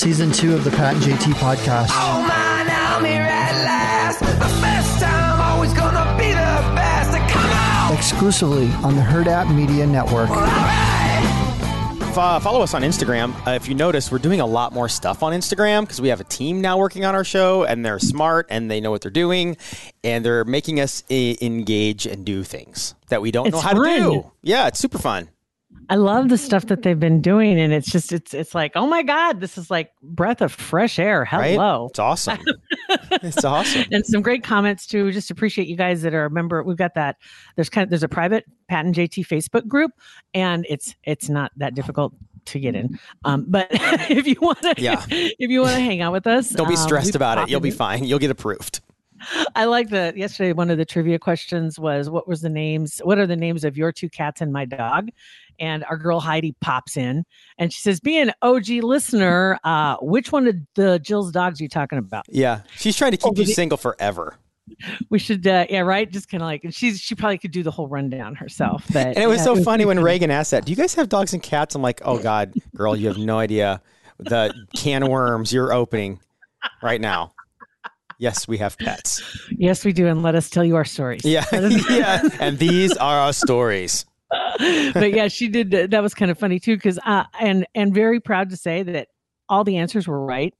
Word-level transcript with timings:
season 0.00 0.32
two 0.32 0.54
of 0.54 0.64
the 0.64 0.70
Pat 0.70 0.94
and 0.94 1.02
JT 1.02 1.32
podcast. 1.34 1.88
Oh 1.90 2.24
man, 2.26 2.66
I'm 2.70 3.04
here 3.04 3.20
at 3.20 3.52
last. 3.66 4.20
The 4.20 4.60
best 4.62 4.98
time, 5.02 5.40
always 5.42 5.74
gonna 5.74 6.16
be 6.16 6.28
the 6.28 6.74
best. 6.74 7.10
Come 7.30 7.50
on! 7.50 7.94
Exclusively 7.94 8.68
on 8.82 8.96
the 8.96 9.02
Hurrdat 9.02 9.54
Media 9.54 9.86
Network. 9.86 10.30
Uh, 12.16 12.38
follow 12.40 12.60
us 12.62 12.72
on 12.74 12.82
Instagram. 12.82 13.34
Uh, 13.46 13.50
if 13.52 13.68
you 13.68 13.74
notice, 13.74 14.10
we're 14.10 14.18
doing 14.18 14.40
a 14.40 14.46
lot 14.46 14.72
more 14.72 14.88
stuff 14.88 15.22
on 15.22 15.32
Instagram 15.34 15.82
because 15.82 16.00
we 16.00 16.08
have 16.08 16.20
a 16.20 16.24
team 16.24 16.60
now 16.62 16.78
working 16.78 17.04
on 17.04 17.14
our 17.14 17.24
show, 17.24 17.64
and 17.64 17.84
they're 17.84 17.98
smart 17.98 18.46
and 18.50 18.70
they 18.70 18.80
know 18.80 18.90
what 18.90 19.02
they're 19.02 19.10
doing, 19.10 19.56
and 20.02 20.24
they're 20.24 20.44
making 20.46 20.80
us 20.80 21.04
uh, 21.10 21.14
engage 21.42 22.06
and 22.06 22.24
do 22.24 22.42
things 22.42 22.94
that 23.08 23.20
we 23.20 23.30
don't 23.30 23.48
It's 23.48 23.54
know 23.54 23.60
how 23.60 23.72
fun. 23.74 23.84
to 23.84 24.00
do. 24.00 24.32
Yeah, 24.42 24.66
it's 24.66 24.78
super 24.80 24.98
fun. 24.98 25.28
I 25.90 25.96
love 25.96 26.28
the 26.28 26.38
stuff 26.38 26.66
that 26.66 26.82
they've 26.82 26.98
been 26.98 27.20
doing, 27.20 27.58
and 27.60 27.72
it's 27.72 27.90
just 27.90 28.12
it's 28.12 28.32
it's 28.32 28.54
like 28.54 28.72
oh 28.76 28.86
my 28.86 29.02
god, 29.02 29.40
this 29.40 29.58
is 29.58 29.70
like 29.70 29.90
breath 30.02 30.40
of 30.40 30.52
fresh 30.52 30.98
air. 31.00 31.28
Right? 31.32 31.52
Hello. 31.52 31.88
It's 31.90 31.98
awesome. 31.98 32.38
it's 33.10 33.44
awesome. 33.44 33.84
and 33.90 34.06
some 34.06 34.22
great 34.22 34.44
comments 34.44 34.86
too. 34.86 35.10
Just 35.10 35.30
appreciate 35.32 35.66
you 35.66 35.76
guys 35.76 36.02
that 36.02 36.14
are 36.14 36.26
a 36.26 36.30
member. 36.30 36.62
We've 36.62 36.76
got 36.76 36.94
that. 36.94 37.16
There's 37.56 37.68
kind 37.68 37.82
of 37.82 37.90
there's 37.90 38.04
a 38.04 38.08
private 38.08 38.44
Pat 38.68 38.86
and 38.86 38.94
JT 38.94 39.26
Facebook 39.26 39.66
group, 39.66 39.90
and 40.32 40.64
it's 40.68 40.94
it's 41.02 41.28
not 41.28 41.50
that 41.56 41.74
difficult 41.74 42.14
to 42.46 42.60
get 42.60 42.74
in. 42.76 42.98
Um, 43.24 43.46
but 43.48 43.68
if 43.72 44.26
you 44.26 44.36
want 44.40 44.62
to, 44.62 44.74
Yeah. 44.78 45.04
if 45.08 45.50
you 45.50 45.60
want 45.60 45.74
to 45.74 45.80
hang 45.80 46.00
out 46.00 46.12
with 46.12 46.26
us, 46.26 46.50
Don't 46.50 46.68
be 46.68 46.74
um, 46.74 46.80
stressed 46.80 47.14
we 47.14 47.18
about 47.18 47.38
it. 47.38 47.50
You'll 47.50 47.60
be 47.60 47.70
fine. 47.70 48.04
You'll 48.04 48.18
get 48.18 48.30
approved. 48.30 48.80
I 49.54 49.64
like 49.64 49.90
that. 49.90 50.16
yesterday. 50.16 50.52
One 50.52 50.70
of 50.70 50.78
the 50.78 50.84
trivia 50.84 51.18
questions 51.18 51.78
was, 51.78 52.08
"What 52.10 52.26
was 52.28 52.40
the 52.40 52.48
names? 52.48 53.00
What 53.04 53.18
are 53.18 53.26
the 53.26 53.36
names 53.36 53.64
of 53.64 53.76
your 53.76 53.92
two 53.92 54.08
cats 54.08 54.40
and 54.40 54.52
my 54.52 54.64
dog?" 54.64 55.08
And 55.58 55.84
our 55.84 55.96
girl 55.96 56.20
Heidi 56.20 56.54
pops 56.60 56.96
in 56.96 57.24
and 57.58 57.72
she 57.72 57.80
says, 57.80 58.00
"Being 58.00 58.28
an 58.28 58.32
OG 58.42 58.80
listener, 58.82 59.58
uh, 59.64 59.96
which 60.00 60.32
one 60.32 60.46
of 60.46 60.56
the 60.74 60.98
Jill's 61.00 61.32
dogs 61.32 61.60
are 61.60 61.64
you 61.64 61.68
talking 61.68 61.98
about?" 61.98 62.24
Yeah, 62.28 62.60
she's 62.76 62.96
trying 62.96 63.12
to 63.12 63.16
keep 63.16 63.32
Oh, 63.36 63.40
you 63.40 63.46
single 63.46 63.78
forever. 63.78 64.36
We 65.08 65.18
should, 65.18 65.46
uh, 65.46 65.66
yeah, 65.68 65.80
right. 65.80 66.10
Just 66.10 66.28
kind 66.30 66.42
of 66.42 66.46
like, 66.46 66.62
and 66.64 66.74
she's 66.74 67.00
she 67.00 67.14
probably 67.14 67.38
could 67.38 67.50
do 67.50 67.62
the 67.62 67.72
whole 67.72 67.88
rundown 67.88 68.36
herself. 68.36 68.84
But 68.92 69.08
And 69.08 69.18
it 69.18 69.26
was 69.26 69.38
yeah, 69.38 69.44
so 69.44 69.62
funny 69.62 69.84
when 69.84 70.00
Reagan 70.00 70.30
asked 70.30 70.52
that. 70.52 70.64
Do 70.64 70.70
you 70.70 70.76
guys 70.76 70.94
have 70.94 71.08
dogs 71.08 71.32
and 71.32 71.42
cats? 71.42 71.74
I'm 71.74 71.82
like, 71.82 72.00
oh 72.04 72.18
God, 72.18 72.54
girl, 72.74 72.96
you 72.96 73.08
have 73.08 73.18
no 73.18 73.38
idea 73.38 73.82
the 74.18 74.54
can 74.76 75.02
of 75.02 75.08
worms 75.08 75.52
you're 75.52 75.72
opening 75.72 76.20
right 76.82 77.00
now. 77.00 77.32
Yes, 78.20 78.46
we 78.46 78.58
have 78.58 78.76
pets. 78.76 79.22
Yes, 79.50 79.82
we 79.82 79.94
do, 79.94 80.06
and 80.06 80.22
let 80.22 80.34
us 80.34 80.50
tell 80.50 80.62
you 80.62 80.76
our 80.76 80.84
stories. 80.84 81.24
Yeah, 81.24 81.46
yeah. 81.52 82.20
And 82.38 82.58
these 82.58 82.94
are 82.98 83.18
our 83.18 83.32
stories. 83.32 84.04
but 84.58 85.12
yeah, 85.14 85.28
she 85.28 85.48
did. 85.48 85.70
That 85.70 86.02
was 86.02 86.12
kind 86.12 86.30
of 86.30 86.38
funny 86.38 86.60
too, 86.60 86.76
because 86.76 86.98
uh, 87.06 87.24
and 87.40 87.66
and 87.74 87.94
very 87.94 88.20
proud 88.20 88.50
to 88.50 88.58
say 88.58 88.82
that 88.82 89.08
all 89.48 89.64
the 89.64 89.78
answers 89.78 90.06
were 90.06 90.22
right. 90.22 90.52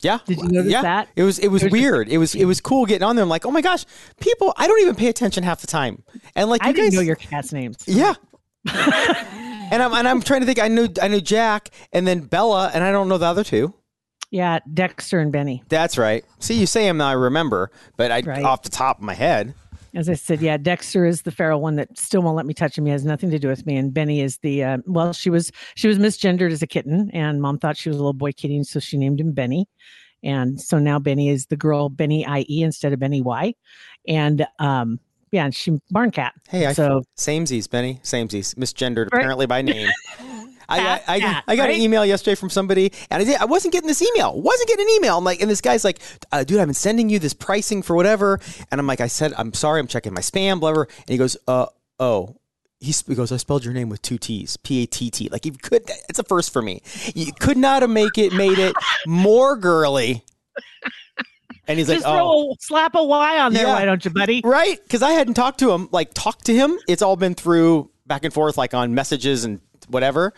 Yeah. 0.00 0.20
Did 0.24 0.38
you 0.38 0.48
notice 0.48 0.72
yeah. 0.72 0.80
that? 0.80 1.08
It 1.16 1.22
was 1.22 1.38
it 1.38 1.48
was 1.48 1.62
It 1.62 1.66
was 1.66 1.70
just 1.70 1.72
weird. 1.72 2.08
It 2.08 2.16
was 2.16 2.34
it 2.34 2.46
was 2.46 2.62
cool 2.62 2.86
getting 2.86 3.06
on 3.06 3.14
there. 3.14 3.24
I'm 3.24 3.28
like, 3.28 3.44
oh 3.44 3.50
my 3.50 3.60
gosh, 3.60 3.84
people, 4.18 4.54
I 4.56 4.66
don't 4.66 4.80
even 4.80 4.94
pay 4.94 5.08
attention 5.08 5.44
half 5.44 5.60
the 5.60 5.66
time. 5.66 6.02
And 6.34 6.48
like 6.48 6.62
you 6.62 6.70
I 6.70 6.72
didn't 6.72 6.92
guys 6.92 6.94
know 6.94 7.02
your 7.02 7.16
cats' 7.16 7.52
names. 7.52 7.76
Yeah. 7.86 8.14
and 8.72 9.82
I'm 9.82 9.92
and 9.92 10.08
I'm 10.08 10.22
trying 10.22 10.40
to 10.40 10.46
think 10.46 10.58
I 10.58 10.68
knew 10.68 10.88
I 11.00 11.08
knew 11.08 11.20
Jack 11.20 11.68
and 11.92 12.06
then 12.06 12.20
Bella 12.20 12.70
and 12.72 12.82
I 12.82 12.90
don't 12.90 13.10
know 13.10 13.18
the 13.18 13.26
other 13.26 13.44
two. 13.44 13.74
Yeah, 14.32 14.58
Dexter 14.72 15.20
and 15.20 15.30
Benny. 15.30 15.62
That's 15.68 15.96
right. 15.98 16.24
See, 16.40 16.54
you 16.54 16.66
say 16.66 16.88
him, 16.88 16.96
now 16.96 17.08
I 17.08 17.12
remember, 17.12 17.70
but 17.96 18.10
I 18.10 18.20
Right. 18.22 18.42
off 18.44 18.62
the 18.62 18.70
top 18.70 18.98
of 18.98 19.04
my 19.04 19.12
head. 19.14 19.54
As 19.94 20.08
I 20.08 20.14
said, 20.14 20.40
yeah, 20.40 20.56
Dexter 20.56 21.04
is 21.04 21.20
the 21.22 21.30
feral 21.30 21.60
one 21.60 21.76
that 21.76 21.98
still 21.98 22.22
won't 22.22 22.34
let 22.34 22.46
me 22.46 22.54
touch 22.54 22.78
him. 22.78 22.86
He 22.86 22.92
has 22.92 23.04
nothing 23.04 23.28
to 23.30 23.38
do 23.38 23.48
with 23.48 23.66
me. 23.66 23.76
And 23.76 23.92
Benny 23.92 24.22
is 24.22 24.38
the 24.38 24.64
uh, 24.64 24.78
well, 24.86 25.12
she 25.12 25.28
was 25.28 25.52
she 25.74 25.86
was 25.86 25.98
misgendered 25.98 26.50
as 26.50 26.62
a 26.62 26.66
kitten, 26.66 27.10
and 27.12 27.42
mom 27.42 27.58
thought 27.58 27.76
she 27.76 27.90
was 27.90 27.96
a 27.96 28.00
little 28.00 28.14
boy 28.14 28.32
kitten, 28.32 28.64
so 28.64 28.80
she 28.80 28.96
named 28.96 29.20
him 29.20 29.32
Benny. 29.32 29.68
And 30.24 30.58
so 30.58 30.78
now 30.78 30.98
Benny 30.98 31.28
is 31.28 31.46
the 31.46 31.56
girl 31.58 31.90
Benny 31.90 32.24
IE 32.26 32.62
instead 32.62 32.94
of 32.94 33.00
Benny 33.00 33.20
Y. 33.20 33.52
And 34.08 34.46
um, 34.58 34.98
yeah, 35.30 35.44
and 35.44 35.54
she 35.54 35.78
barn 35.90 36.10
cat. 36.10 36.32
Hey, 36.48 36.64
I 36.64 36.72
so 36.72 37.02
Samesies, 37.18 37.68
Benny. 37.68 38.00
Samesies. 38.02 38.54
Misgendered 38.54 39.12
Right. 39.12 39.18
apparently 39.20 39.44
by 39.46 39.60
name. 39.60 39.90
I, 40.68 40.78
I, 40.80 41.00
I, 41.06 41.42
I 41.48 41.56
got 41.56 41.64
right? 41.64 41.74
an 41.74 41.80
email 41.80 42.04
yesterday 42.04 42.34
from 42.34 42.50
somebody, 42.50 42.92
and 43.10 43.22
I, 43.22 43.24
did, 43.24 43.36
I 43.40 43.44
wasn't 43.44 43.72
getting 43.72 43.88
this 43.88 44.02
email. 44.02 44.40
Wasn't 44.40 44.68
getting 44.68 44.86
an 44.86 44.90
email. 44.94 45.18
I'm 45.18 45.24
like, 45.24 45.40
and 45.40 45.50
this 45.50 45.60
guy's 45.60 45.84
like, 45.84 46.00
uh, 46.30 46.44
"Dude, 46.44 46.60
I've 46.60 46.66
been 46.66 46.74
sending 46.74 47.08
you 47.08 47.18
this 47.18 47.34
pricing 47.34 47.82
for 47.82 47.96
whatever," 47.96 48.40
and 48.70 48.80
I'm 48.80 48.86
like, 48.86 49.00
"I 49.00 49.06
said, 49.06 49.32
I'm 49.36 49.52
sorry, 49.52 49.80
I'm 49.80 49.86
checking 49.86 50.14
my 50.14 50.20
spam, 50.20 50.60
blah, 50.60 50.72
blah." 50.72 50.82
And 50.82 51.08
he 51.08 51.16
goes, 51.18 51.36
"Uh, 51.46 51.66
oh." 51.98 52.36
He 52.84 52.92
goes, 53.14 53.30
I 53.30 53.36
spelled 53.36 53.64
your 53.64 53.72
name 53.72 53.88
with 53.90 54.02
two 54.02 54.18
T's, 54.18 54.56
P 54.56 54.82
A 54.82 54.86
T 54.86 55.08
T. 55.08 55.28
Like 55.28 55.46
you 55.46 55.52
could, 55.52 55.88
it's 56.08 56.18
a 56.18 56.24
first 56.24 56.52
for 56.52 56.60
me. 56.60 56.82
You 57.14 57.32
could 57.32 57.56
not 57.56 57.82
have 57.82 57.90
make 57.90 58.18
it 58.18 58.32
made 58.32 58.58
it 58.58 58.74
more 59.06 59.56
girly. 59.56 60.24
And 61.68 61.78
he's 61.78 61.88
like, 61.88 61.98
just 61.98 62.08
oh, 62.08 62.50
a, 62.50 62.54
slap 62.58 62.96
a 62.96 63.04
Y 63.04 63.38
on 63.38 63.52
there, 63.52 63.66
Yeah. 63.66 63.74
why 63.74 63.84
don't 63.84 64.04
you, 64.04 64.10
buddy? 64.10 64.42
Right? 64.44 64.82
Because 64.82 65.00
I 65.00 65.12
hadn't 65.12 65.34
talked 65.34 65.60
to 65.60 65.70
him, 65.70 65.90
like 65.92 66.12
talked 66.12 66.46
to 66.46 66.54
him. 66.54 66.76
It's 66.88 67.02
all 67.02 67.14
been 67.14 67.36
through 67.36 67.88
back 68.04 68.24
and 68.24 68.34
forth, 68.34 68.58
like 68.58 68.74
on 68.74 68.96
messages 68.96 69.44
and 69.44 69.60
whatever. 69.92 70.32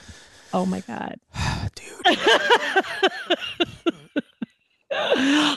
Oh 0.53 0.67
my 0.67 0.81
God. 0.81 1.19
Dude. 1.75 2.19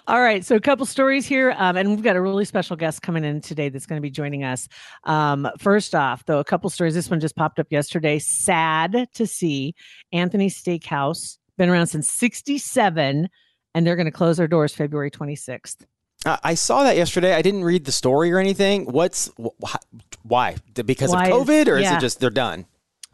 All 0.07 0.21
right, 0.21 0.43
so 0.43 0.55
a 0.55 0.59
couple 0.59 0.85
stories 0.85 1.27
here, 1.27 1.53
um, 1.57 1.77
and 1.77 1.89
we've 1.89 2.01
got 2.01 2.15
a 2.15 2.21
really 2.21 2.45
special 2.45 2.75
guest 2.75 3.01
coming 3.01 3.23
in 3.23 3.41
today 3.41 3.69
that's 3.69 3.85
going 3.85 3.97
to 3.97 4.01
be 4.01 4.09
joining 4.09 4.43
us. 4.43 4.67
Um, 5.03 5.47
first 5.59 5.93
off, 5.93 6.25
though, 6.25 6.39
a 6.39 6.43
couple 6.43 6.69
stories. 6.69 6.95
This 6.95 7.09
one 7.09 7.19
just 7.19 7.35
popped 7.35 7.59
up 7.59 7.67
yesterday. 7.69 8.17
Sad 8.19 9.07
to 9.13 9.27
see 9.27 9.75
Anthony's 10.11 10.61
Steakhouse 10.61 11.37
been 11.57 11.69
around 11.69 11.87
since 11.87 12.09
'67, 12.09 13.29
and 13.75 13.87
they're 13.87 13.95
going 13.95 14.05
to 14.05 14.11
close 14.11 14.37
their 14.37 14.47
doors 14.47 14.73
February 14.73 15.11
26th. 15.11 15.85
Uh, 16.25 16.37
I 16.43 16.55
saw 16.55 16.83
that 16.83 16.97
yesterday. 16.97 17.33
I 17.35 17.41
didn't 17.43 17.63
read 17.63 17.85
the 17.85 17.91
story 17.91 18.31
or 18.31 18.39
anything. 18.39 18.85
What's 18.85 19.29
wh- 19.39 19.53
wh- 19.63 19.75
why? 20.23 20.55
Because 20.73 21.11
Why 21.11 21.27
of 21.27 21.47
COVID, 21.47 21.67
or 21.67 21.77
is 21.77 21.91
it 21.91 21.99
just 21.99 22.19
they're 22.19 22.29
done? 22.29 22.65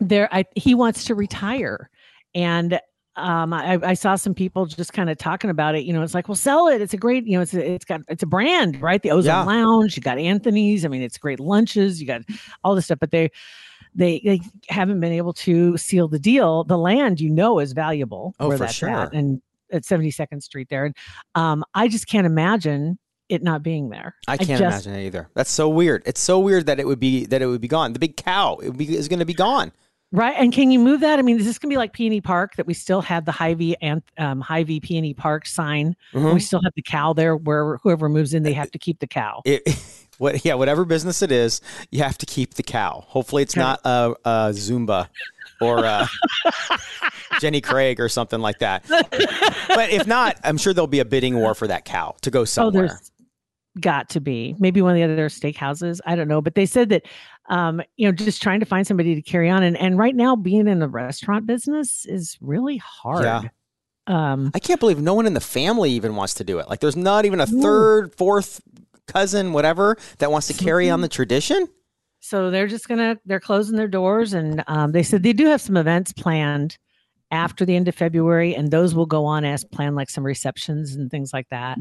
There, 0.08 0.30
I, 0.34 0.46
he 0.56 0.76
wants 0.76 1.06
to 1.06 1.16
retire, 1.16 1.90
and 2.36 2.80
um, 3.16 3.54
I, 3.54 3.80
I 3.84 3.94
saw 3.94 4.16
some 4.16 4.34
people 4.34 4.66
just 4.66 4.92
kind 4.94 5.10
of 5.10 5.18
talking 5.18 5.50
about 5.50 5.76
it. 5.76 5.84
You 5.84 5.94
know, 5.94 6.02
it's 6.02 6.14
like, 6.16 6.28
well, 6.28 6.36
sell 6.36 6.68
it. 6.68 6.82
It's 6.82 6.94
a 6.94 6.98
great, 6.98 7.26
you 7.28 7.38
know, 7.38 7.42
it's 7.42 7.54
a, 7.54 7.72
it's 7.74 7.86
got 7.86 8.02
it's 8.08 8.24
a 8.24 8.28
brand, 8.28 8.82
right? 8.82 9.02
The 9.02 9.12
Ozone 9.12 9.26
Yeah. 9.26 9.44
Lounge. 9.44 9.96
You 9.96 10.02
got 10.02 10.18
Anthony's. 10.18 10.84
I 10.84 10.88
mean, 10.88 11.02
it's 11.02 11.18
great 11.18 11.40
lunches. 11.40 12.02
You 12.02 12.08
got 12.08 12.22
all 12.64 12.74
this 12.76 12.86
stuff, 12.86 13.00
but 13.00 13.12
they 13.12 13.30
they 13.94 14.20
they 14.26 14.42
haven't 14.70 15.00
been 15.00 15.14
able 15.14 15.34
to 15.34 15.78
seal 15.78 16.08
the 16.08 16.20
deal. 16.20 16.64
The 16.64 16.78
land, 16.78 17.22
you 17.22 17.30
know, 17.30 17.60
is 17.60 17.74
valuable. 17.74 18.34
Oh, 18.40 18.48
where 18.48 18.58
for 18.58 18.68
sure. 18.68 18.90
at, 18.90 19.14
and 19.14 19.42
at 19.72 19.86
Seventy 19.86 20.10
Second 20.12 20.42
Street 20.42 20.70
there. 20.70 20.86
And 20.86 20.96
um, 21.36 21.64
I 21.76 21.88
just 21.88 22.08
can't 22.08 22.26
imagine 22.26 22.98
it 23.30 23.44
not 23.44 23.62
being 23.64 23.90
there. 23.90 24.16
I 24.28 24.38
can't 24.38 24.60
just- 24.60 24.62
imagine 24.88 24.96
it 24.96 25.06
either. 25.06 25.30
That's 25.36 25.52
so 25.52 25.70
weird. 25.70 26.02
It's 26.06 26.20
so 26.22 26.40
weird 26.40 26.66
that 26.66 26.80
it 26.80 26.88
would 26.88 27.00
be 27.00 27.26
that 27.28 27.42
it 27.44 27.46
would 27.46 27.62
be 27.62 27.68
gone. 27.68 27.94
The 27.94 28.00
big 28.00 28.18
cow 28.18 28.56
it 28.56 28.70
would 28.70 28.78
be, 28.78 28.98
is 28.98 29.08
going 29.08 29.20
to 29.20 29.26
be 29.26 29.36
gone. 29.36 29.72
Right. 30.16 30.36
And 30.38 30.54
can 30.54 30.70
you 30.70 30.78
move 30.78 31.00
that? 31.02 31.18
I 31.18 31.24
mean, 31.24 31.40
is 31.40 31.46
this 31.46 31.58
going 31.58 31.72
to 31.72 31.74
be 31.74 31.78
like 31.78 31.92
Peony 31.92 32.22
Park 32.22 32.56
that 32.58 32.68
we 32.68 32.76
still 32.76 33.02
have 33.02 33.26
the 33.26 33.32
High 33.32 33.56
V 33.56 33.76
and 33.82 34.04
um, 34.20 34.42
High 34.42 34.64
V 34.64 34.80
Peony 34.80 35.14
Park 35.16 35.48
sign? 35.48 35.96
Mhm. 36.14 36.36
We 36.36 36.40
still 36.40 36.62
have 36.64 36.72
the 36.76 36.84
cow 36.84 37.14
there 37.14 37.36
where 37.36 37.78
whoever 37.78 38.08
moves 38.08 38.36
in, 38.36 38.44
they 38.44 38.54
have 38.54 38.70
to 38.72 38.78
keep 38.78 39.00
the 39.00 39.08
cow. 39.08 39.42
It, 39.44 39.64
what? 40.20 40.46
Yeah, 40.46 40.54
whatever 40.54 40.86
business 40.86 41.24
it 41.24 41.32
is, 41.32 41.62
you 41.90 42.04
have 42.04 42.20
to 42.20 42.28
keep 42.28 42.54
the 42.54 42.62
cow. 42.64 43.04
Hopefully, 43.08 43.42
it's 43.42 43.56
Okay. 43.58 43.62
not 43.62 43.82
a, 43.86 44.14
a 44.24 44.30
Zumba 44.52 45.08
or 45.60 45.84
uh 45.84 46.06
Jenny 47.40 47.62
Craig 47.62 48.00
or 48.00 48.08
something 48.10 48.40
like 48.40 48.60
that. 48.60 48.86
but 48.88 49.90
if 49.90 50.06
not, 50.06 50.38
I'm 50.44 50.58
sure 50.58 50.74
there'll 50.74 50.88
be 50.88 51.00
a 51.00 51.06
bidding 51.06 51.36
war 51.38 51.56
for 51.56 51.68
that 51.68 51.86
cow 51.86 52.16
to 52.22 52.30
go 52.30 52.42
Oh, 52.42 52.46
somewhere. 52.46 52.88
there's 52.88 53.12
got 53.80 54.08
to 54.10 54.20
be 54.20 54.56
maybe 54.60 54.82
one 54.84 54.92
of 54.92 54.96
the 54.96 55.04
other 55.12 55.30
steakhouses. 55.30 56.00
I 56.06 56.16
don't 56.16 56.28
know. 56.28 56.42
But 56.42 56.54
they 56.54 56.66
said 56.68 56.90
that, 56.90 57.08
um, 57.50 57.82
you 57.98 58.08
know, 58.08 58.12
just 58.12 58.42
trying 58.42 58.60
to 58.62 58.66
find 58.66 58.86
somebody 58.88 59.16
to 59.16 59.22
carry 59.22 59.50
on. 59.50 59.64
And, 59.64 59.78
and 59.78 59.98
right 59.98 60.16
now, 60.16 60.36
being 60.36 60.68
in 60.68 60.80
the 60.80 60.88
restaurant 60.88 61.46
business 61.46 62.06
is 62.06 62.38
really 62.42 62.78
hard. 62.78 63.24
Yeah. 63.26 63.42
Um, 64.08 64.52
I 64.54 64.60
can't 64.60 64.80
believe 64.80 65.00
no 65.00 65.14
one 65.14 65.26
in 65.26 65.34
the 65.34 65.40
family 65.42 65.92
even 65.92 66.16
wants 66.16 66.34
to 66.36 66.44
do 66.44 66.60
it. 66.60 66.70
Like, 66.70 66.80
there's 66.82 66.96
not 66.98 67.26
even 67.26 67.40
a 67.40 67.46
third, 67.48 68.14
fourth 68.14 68.62
cousin, 69.08 69.54
whatever, 69.54 69.98
that 70.20 70.32
wants 70.32 70.48
to 70.48 70.54
carry 70.54 70.90
on 70.90 71.02
the 71.02 71.08
tradition. 71.08 71.68
so 72.20 72.50
they're 72.50 72.68
just 72.68 72.88
gonna 72.88 73.18
they're 73.26 73.40
closing 73.42 73.76
their 73.76 73.88
doors 73.88 74.34
and 74.34 74.64
um, 74.68 74.94
they 74.94 75.04
said 75.04 75.24
they 75.24 75.34
do 75.34 75.46
have 75.48 75.60
some 75.60 75.76
events 75.76 76.14
planned 76.14 76.78
after 77.32 77.66
the 77.66 77.76
end 77.76 77.88
of 77.90 77.96
february 77.96 78.56
and 78.56 78.72
those 78.72 78.96
will 78.96 79.06
go 79.06 79.26
on 79.26 79.44
as 79.44 79.66
planned 79.66 79.98
like 79.98 80.10
some 80.10 80.26
receptions 80.26 80.96
and 80.96 81.12
things 81.12 81.34
like 81.34 81.50
that 81.50 81.78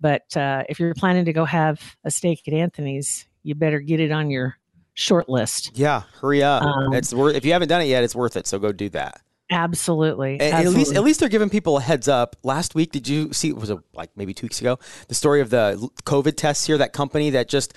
but 0.00 0.34
uh, 0.36 0.62
if 0.70 0.80
you're 0.80 0.94
planning 0.94 1.26
to 1.26 1.32
go 1.34 1.44
have 1.44 1.94
a 2.04 2.10
steak 2.10 2.40
at 2.48 2.54
anthony's 2.54 3.26
you 3.42 3.54
better 3.54 3.80
get 3.80 4.00
it 4.00 4.10
on 4.10 4.30
your 4.30 4.56
short 4.94 5.28
list 5.28 5.70
Yeah, 5.74 6.02
hurry 6.20 6.42
up. 6.42 6.62
Um, 6.62 6.94
it's 6.94 7.12
worth. 7.12 7.36
If 7.36 7.44
you 7.44 7.52
haven't 7.52 7.68
done 7.68 7.80
it 7.80 7.86
yet, 7.86 8.04
it's 8.04 8.14
worth 8.14 8.36
it. 8.36 8.46
So 8.46 8.58
go 8.58 8.72
do 8.72 8.88
that. 8.90 9.20
absolutely, 9.50 10.40
And 10.40 10.54
At 10.54 10.66
least, 10.68 10.94
at 10.94 11.02
least 11.02 11.20
they're 11.20 11.28
giving 11.28 11.50
people 11.50 11.76
a 11.78 11.80
heads 11.80 12.08
up. 12.08 12.36
Last 12.42 12.74
week, 12.74 12.92
did 12.92 13.08
you 13.08 13.32
see? 13.32 13.48
It 13.48 13.56
was 13.56 13.70
it 13.70 13.78
like 13.94 14.10
maybe 14.16 14.34
two 14.34 14.46
weeks 14.46 14.60
ago? 14.60 14.78
The 15.08 15.14
story 15.14 15.40
of 15.40 15.50
the 15.50 15.90
COVID 16.04 16.36
tests 16.36 16.66
here. 16.66 16.78
That 16.78 16.92
company 16.92 17.30
that 17.30 17.48
just 17.48 17.74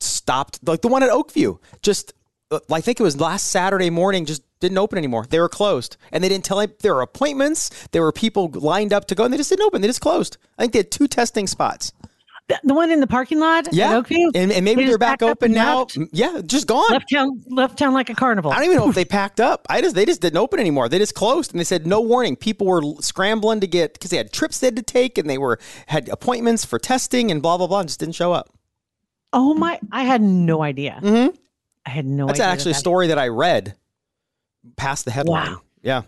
stopped, 0.00 0.60
like 0.66 0.82
the 0.82 0.88
one 0.88 1.02
at 1.02 1.10
Oakview, 1.10 1.58
just 1.82 2.12
uh, 2.50 2.60
I 2.70 2.80
think 2.80 3.00
it 3.00 3.02
was 3.02 3.20
last 3.20 3.48
Saturday 3.48 3.90
morning, 3.90 4.24
just 4.24 4.42
Didn't 4.60 4.78
open 4.78 4.98
anymore. 4.98 5.26
They 5.28 5.40
were 5.40 5.48
closed, 5.48 5.96
and 6.12 6.22
they 6.22 6.28
didn't 6.28 6.44
tell 6.44 6.64
there 6.80 6.94
were 6.94 7.02
appointments. 7.02 7.88
There 7.92 8.02
were 8.02 8.12
people 8.12 8.50
lined 8.54 8.92
up 8.92 9.06
to 9.06 9.14
go, 9.14 9.24
and 9.24 9.32
they 9.32 9.38
just 9.38 9.50
didn't 9.50 9.66
open. 9.66 9.82
They 9.82 9.88
just 9.88 10.00
closed. 10.00 10.36
I 10.58 10.62
think 10.62 10.72
they 10.72 10.78
had 10.80 10.90
two 10.90 11.08
testing 11.08 11.46
spots. 11.46 11.92
The, 12.48 12.74
one 12.74 12.92
in 12.92 13.00
the 13.00 13.08
parking 13.08 13.40
lot. 13.40 13.66
Yeah, 13.72 13.94
Oakview? 13.94 14.30
and, 14.34 14.52
and 14.52 14.64
maybe 14.64 14.82
They 14.84 14.88
they're 14.90 14.98
back 14.98 15.20
open 15.20 15.50
now. 15.52 15.80
left? 15.80 15.96
Mm, 15.96 16.08
Yeah, 16.12 16.40
just 16.46 16.68
gone. 16.68 16.84
left 16.92 17.10
town, 17.12 17.42
left 17.48 17.76
town 17.76 17.92
like 17.92 18.08
a 18.08 18.14
carnival. 18.14 18.52
I 18.52 18.56
don't 18.56 18.66
even 18.66 18.76
know 18.76 18.88
if 18.88 18.94
they 18.94 19.04
packed 19.04 19.40
up. 19.40 19.66
I 19.68 19.80
just 19.80 19.96
they 19.96 20.04
just 20.04 20.20
didn't 20.20 20.36
open 20.38 20.60
anymore. 20.60 20.88
They 20.88 20.98
just 20.98 21.16
closed, 21.16 21.50
and 21.50 21.58
they 21.58 21.64
said 21.64 21.88
no 21.88 22.00
warning. 22.00 22.36
People 22.36 22.68
were 22.68 22.82
scrambling 23.00 23.58
to 23.60 23.66
get 23.66 23.94
because 23.94 24.10
they 24.12 24.16
had 24.16 24.32
trips 24.32 24.60
they 24.60 24.68
had 24.68 24.76
to 24.76 24.82
take, 24.82 25.18
and 25.18 25.28
they 25.28 25.38
were 25.38 25.58
had 25.88 26.08
appointments 26.08 26.64
for 26.64 26.78
testing 26.78 27.32
and 27.32 27.42
blah 27.42 27.56
blah 27.58 27.66
blah, 27.66 27.80
and 27.80 27.88
just 27.88 27.98
didn't 27.98 28.14
show 28.14 28.32
up. 28.32 28.48
oh 29.32 29.52
my! 29.54 29.80
I 29.90 30.04
had 30.04 30.22
no 30.22 30.62
idea. 30.62 31.00
Mm-hmm. 31.02 31.34
I 31.84 31.90
had 31.90 32.06
no 32.06 32.26
That's 32.28 32.38
actually 32.38 32.70
a 32.70 32.74
that- 32.74 32.78
story 32.80 33.08
that 33.08 33.18
I 33.18 33.26
read 33.26 33.74
past 34.76 35.04
the 35.04 35.10
headline. 35.10 35.50
Wow. 35.52 35.60
Yeah. 35.82 36.02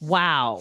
Wow. 0.00 0.60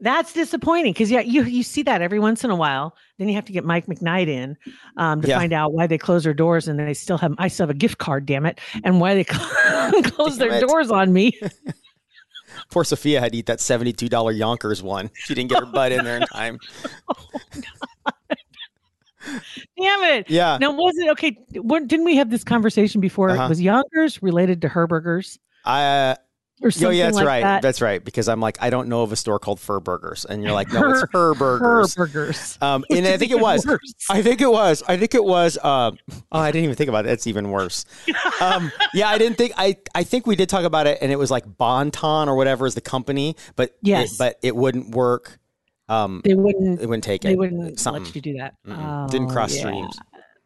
That's 0.00 0.32
disappointing 0.32 0.92
because 0.92 1.10
yeah, 1.10 1.20
you 1.20 1.42
you 1.42 1.64
see 1.64 1.82
that 1.82 2.02
every 2.02 2.20
once 2.20 2.44
in 2.44 2.50
a 2.50 2.56
while. 2.56 2.94
Then 3.18 3.28
you 3.28 3.34
have 3.34 3.46
to 3.46 3.52
get 3.52 3.64
Mike 3.64 3.86
McKnight 3.86 4.28
in 4.28 4.56
um, 4.96 5.20
to 5.22 5.28
Yeah. 5.28 5.38
find 5.38 5.52
out 5.52 5.72
why 5.72 5.88
they 5.88 5.98
close 5.98 6.22
their 6.22 6.34
doors 6.34 6.68
and 6.68 6.78
they 6.78 6.94
still 6.94 7.18
have 7.18 7.34
I 7.38 7.48
still 7.48 7.64
have 7.66 7.74
a 7.74 7.78
gift 7.78 7.98
card, 7.98 8.24
damn 8.24 8.46
it, 8.46 8.60
and 8.84 9.00
why 9.00 9.14
they 9.16 9.24
close 9.24 10.38
Damn 10.38 10.48
their 10.48 10.52
it. 10.62 10.68
doors 10.68 10.90
on 10.92 11.12
me. 11.12 11.38
Poor 12.70 12.84
Sophia 12.84 13.18
had 13.20 13.32
to 13.32 13.38
eat 13.38 13.46
that 13.46 13.60
seventy-two 13.60 14.08
dollar 14.08 14.32
Younkers 14.32 14.82
one. 14.82 15.10
She 15.14 15.34
didn't 15.34 15.50
get 15.50 15.60
her 15.60 15.66
butt 15.66 15.90
in 15.90 16.04
there 16.04 16.16
in 16.18 16.26
time. 16.28 16.58
damn 19.24 20.02
it. 20.04 20.30
Yeah. 20.30 20.58
Now 20.60 20.72
was 20.72 20.96
it 20.98 21.08
okay? 21.10 21.36
What, 21.54 21.88
didn't 21.88 22.04
we 22.04 22.16
have 22.16 22.30
this 22.30 22.44
conversation 22.44 23.00
before? 23.00 23.30
Uh-huh. 23.30 23.48
Was 23.48 23.60
Younkers 23.60 24.22
related 24.22 24.62
to 24.62 24.68
Herberger's 24.68 25.38
I. 25.64 26.16
Or 26.60 26.70
oh 26.84 26.90
yeah, 26.90 27.04
that's 27.04 27.16
like 27.16 27.26
right. 27.26 27.42
that? 27.42 27.62
That's 27.62 27.80
right. 27.80 28.04
Because 28.04 28.28
I'm 28.28 28.40
like, 28.40 28.58
I 28.60 28.70
don't 28.70 28.88
know 28.88 29.02
of 29.02 29.12
a 29.12 29.16
store 29.16 29.38
called 29.38 29.60
Fur 29.60 29.78
Burgers, 29.78 30.24
and 30.24 30.42
you're 30.42 30.52
like, 30.52 30.72
no, 30.72 30.90
it's 30.90 31.00
Her- 31.12 31.34
Her 31.34 31.34
Burgers. 31.34 32.58
Um, 32.60 32.84
and 32.90 33.06
I 33.06 33.16
think 33.16 33.30
it 33.30 33.38
was. 33.40 33.64
worse. 33.64 33.94
I 34.10 34.22
think 34.22 34.40
it 34.40 34.50
was. 34.50 34.82
I 34.88 34.96
think 34.96 35.14
it 35.14 35.22
was. 35.24 35.56
Uh, 35.62 35.92
oh, 36.32 36.38
I 36.40 36.50
didn't 36.50 36.64
even 36.64 36.76
think 36.76 36.88
about 36.88 37.04
it. 37.04 37.08
That's 37.08 37.26
even 37.28 37.50
worse. 37.50 37.84
Um, 38.40 38.72
yeah, 38.94 39.08
I 39.08 39.18
didn't 39.18 39.38
think. 39.38 39.52
I 39.56 39.76
I 39.94 40.02
think 40.04 40.26
we 40.26 40.34
did 40.36 40.48
talk 40.48 40.64
about 40.64 40.86
it, 40.86 40.98
and 41.00 41.12
it 41.12 41.16
was 41.16 41.30
like 41.30 41.44
Bonton 41.58 42.28
or 42.28 42.34
whatever 42.36 42.66
is 42.66 42.74
the 42.74 42.80
company, 42.80 43.36
but 43.56 43.76
Yes. 43.82 44.14
it, 44.14 44.18
but 44.18 44.38
it 44.42 44.56
wouldn't 44.56 44.94
work. 44.94 45.38
Um, 45.88 46.20
They 46.24 46.34
wouldn't. 46.34 46.80
it 46.82 46.86
wouldn't 46.86 47.04
take 47.04 47.24
it. 47.24 47.28
They 47.28 47.32
it. 47.34 47.38
wouldn't 47.38 47.80
Something. 47.80 48.04
let 48.04 48.14
you 48.14 48.20
do 48.20 48.32
that. 48.38 48.54
Mm-mm. 48.66 49.10
Didn't 49.10 49.30
Oh, 49.30 49.32
cross 49.32 49.54
yeah. 49.54 49.60
streams. 49.62 49.98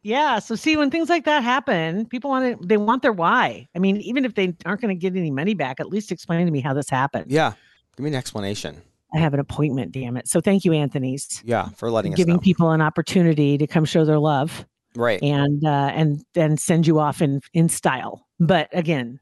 Yeah. 0.02 0.38
So 0.40 0.54
see, 0.54 0.76
when 0.76 0.90
things 0.90 1.08
like 1.08 1.24
that 1.24 1.44
happen, 1.44 2.06
people 2.06 2.30
want 2.30 2.60
to. 2.60 2.66
They 2.66 2.76
want 2.76 3.02
their 3.02 3.12
why. 3.12 3.68
I 3.74 3.78
mean, 3.78 3.98
even 3.98 4.24
if 4.24 4.34
they 4.34 4.54
aren't 4.66 4.80
going 4.80 4.96
to 4.96 5.00
get 5.00 5.16
any 5.16 5.30
money 5.30 5.54
back, 5.54 5.78
at 5.80 5.88
least 5.88 6.10
explain 6.10 6.44
to 6.46 6.52
me 6.52 6.60
how 6.60 6.74
this 6.74 6.90
happened. 6.90 7.30
Yeah, 7.30 7.52
give 7.96 8.04
me 8.04 8.10
an 8.10 8.16
explanation. 8.16 8.82
I 9.14 9.18
have 9.18 9.34
an 9.34 9.40
appointment. 9.40 9.92
Damn 9.92 10.16
it. 10.16 10.26
So 10.26 10.40
thank 10.40 10.64
you, 10.64 10.72
Anthony's, 10.72 11.42
Yeah, 11.44 11.68
for 11.76 11.90
letting 11.90 12.14
us 12.14 12.16
giving 12.16 12.34
know. 12.34 12.40
people 12.40 12.70
an 12.70 12.80
opportunity 12.80 13.58
to 13.58 13.66
come 13.66 13.84
show 13.84 14.04
their 14.04 14.18
love 14.18 14.66
right. 14.96 15.22
and 15.22 15.64
uh, 15.64 15.92
and 15.94 16.24
then 16.34 16.56
send 16.56 16.86
you 16.86 16.98
off 16.98 17.22
in 17.22 17.40
in 17.52 17.68
style. 17.68 18.26
But 18.40 18.68
again, 18.72 19.20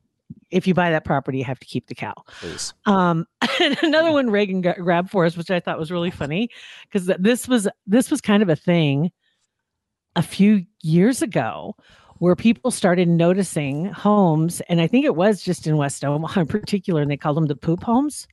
if 0.50 0.66
you 0.66 0.74
buy 0.74 0.90
that 0.90 1.04
property, 1.04 1.38
you 1.38 1.44
have 1.44 1.58
to 1.58 1.66
keep 1.66 1.88
the 1.88 1.94
cow. 1.94 2.14
Please. 2.40 2.72
Um, 2.86 3.26
and 3.60 3.76
another 3.82 4.12
one 4.12 4.30
Reagan 4.30 4.60
gra- 4.62 4.80
grabbed 4.80 5.10
for 5.10 5.24
us, 5.24 5.36
which 5.36 5.50
I 5.50 5.60
thought 5.60 5.78
was 5.78 5.90
really 5.90 6.10
funny, 6.10 6.48
because 6.84 7.10
this 7.18 7.48
was 7.48 7.68
this 7.86 8.10
was 8.10 8.20
kind 8.20 8.42
of 8.42 8.48
a 8.48 8.56
thing 8.56 9.10
a 10.16 10.22
few 10.22 10.64
years 10.82 11.22
ago 11.22 11.74
where 12.18 12.36
people 12.36 12.70
started 12.70 13.08
noticing 13.08 13.86
homes, 13.86 14.60
and 14.68 14.80
I 14.80 14.86
think 14.86 15.04
it 15.06 15.16
was 15.16 15.42
just 15.42 15.66
in 15.66 15.76
West 15.76 16.04
Omaha 16.04 16.42
in 16.42 16.46
particular, 16.46 17.00
and 17.00 17.10
they 17.10 17.16
called 17.16 17.36
them 17.36 17.46
the 17.46 17.56
poop 17.56 17.82
homes, 17.82 18.28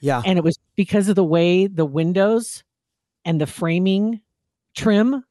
Yeah. 0.00 0.22
and 0.24 0.38
it 0.38 0.44
was 0.44 0.58
because 0.76 1.08
of 1.08 1.16
the 1.16 1.24
way 1.24 1.66
the 1.66 1.84
windows 1.84 2.64
and 3.24 3.40
the 3.40 3.46
framing 3.46 4.20
trim 4.74 5.24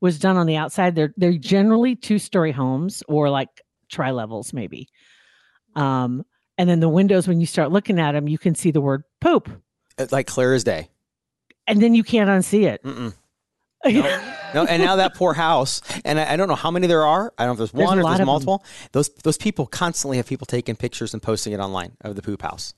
was 0.00 0.18
done 0.18 0.36
on 0.36 0.46
the 0.46 0.56
outside. 0.56 0.94
They're 0.94 1.14
they're 1.16 1.32
generally 1.38 1.96
two 1.96 2.18
story 2.18 2.52
homes 2.52 3.02
or 3.08 3.30
like 3.30 3.48
tri 3.88 4.10
levels 4.10 4.52
maybe. 4.52 4.88
Um, 5.74 6.24
and 6.58 6.68
then 6.68 6.80
the 6.80 6.88
windows, 6.88 7.26
when 7.28 7.40
you 7.40 7.46
start 7.46 7.70
looking 7.72 7.98
at 7.98 8.12
them, 8.12 8.28
you 8.28 8.36
can 8.38 8.54
see 8.54 8.70
the 8.72 8.80
word 8.80 9.04
poop, 9.20 9.48
It's 9.96 10.12
like 10.12 10.26
clear 10.26 10.52
as 10.54 10.64
day. 10.64 10.90
and 11.66 11.80
then 11.80 11.94
you 11.94 12.02
can't 12.02 12.28
unsee 12.28 12.64
it. 12.66 12.82
Mm-mm. 12.82 13.14
No, 14.54 14.64
and 14.64 14.82
now 14.82 14.96
that 14.96 15.14
poor 15.14 15.34
house, 15.34 15.82
and 16.06 16.18
I, 16.18 16.32
I 16.32 16.36
don't 16.36 16.48
know 16.48 16.54
how 16.54 16.70
many 16.70 16.86
there 16.86 17.04
are. 17.04 17.34
I 17.36 17.44
don't 17.44 17.48
know 17.58 17.64
if 17.64 17.70
there's 17.70 17.72
There's 17.72 17.86
one 17.86 17.98
or 17.98 18.04
there's 18.04 18.26
multiple. 18.26 18.64
Those 18.92 19.10
those 19.22 19.36
people 19.36 19.66
constantly 19.66 20.16
have 20.16 20.26
people 20.26 20.46
taking 20.46 20.74
pictures 20.74 21.12
and 21.12 21.22
posting 21.22 21.52
it 21.52 21.60
online 21.60 21.98
of 22.00 22.16
the 22.16 22.22
poop 22.22 22.40
house. 22.40 22.72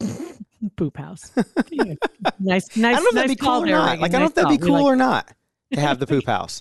poop 0.76 0.96
house. 0.96 1.30
Yeah. 1.70 1.94
Nice, 2.40 2.76
nice. 2.76 2.76
I 2.76 3.00
don't 3.00 3.04
know 3.04 3.08
if 3.10 3.14
nice 3.14 3.14
that'd 3.14 3.28
be 3.30 3.36
cool 3.36 3.62
or 3.62 3.66
not. 3.66 4.00
Like 4.00 4.10
I 4.10 4.18
don't 4.18 4.20
know 4.22 4.26
if 4.26 4.34
that'd 4.34 4.50
be 4.50 4.58
call. 4.58 4.66
Cool 4.66 4.84
like- 4.84 4.92
or 4.92 4.96
not 4.96 5.32
to 5.72 5.80
have 5.80 6.00
the 6.00 6.06
poop 6.08 6.26
house. 6.26 6.60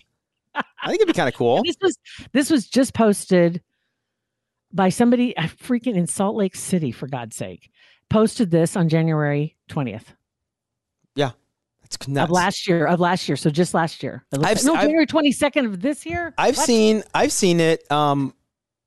I 0.53 0.63
think 0.87 0.95
it'd 1.01 1.07
be 1.07 1.13
kind 1.13 1.29
of 1.29 1.35
cool. 1.35 1.63
This 1.63 1.77
was 1.81 1.97
this 2.31 2.49
was 2.49 2.67
just 2.67 2.93
posted 2.93 3.61
by 4.71 4.89
somebody 4.89 5.35
uh, 5.37 5.43
freaking 5.43 5.95
in 5.95 6.05
Salt 6.05 6.35
Lake 6.35 6.55
City, 6.55 6.91
for 6.91 7.07
God's 7.07 7.35
sake. 7.35 7.71
Posted 8.09 8.51
this 8.51 8.75
on 8.75 8.89
January 8.89 9.55
twentieth 9.67 10.13
nuts. 11.15 11.33
Of 12.17 12.29
last 12.29 12.67
year. 12.67 12.85
Of 12.85 12.99
last 12.99 13.27
year, 13.27 13.35
so 13.35 13.49
just 13.49 13.73
last 13.73 14.03
year. 14.03 14.23
I've 14.33 14.39
like- 14.41 14.63
no, 14.63 14.73
I've- 14.73 14.83
January 14.83 15.05
twenty 15.05 15.31
second 15.31 15.65
of 15.65 15.81
this 15.81 16.05
year. 16.05 16.33
I've 16.37 16.57
seen 16.57 17.03
I've 17.13 17.31
seen 17.31 17.59
it. 17.59 17.89
Um, 17.91 18.33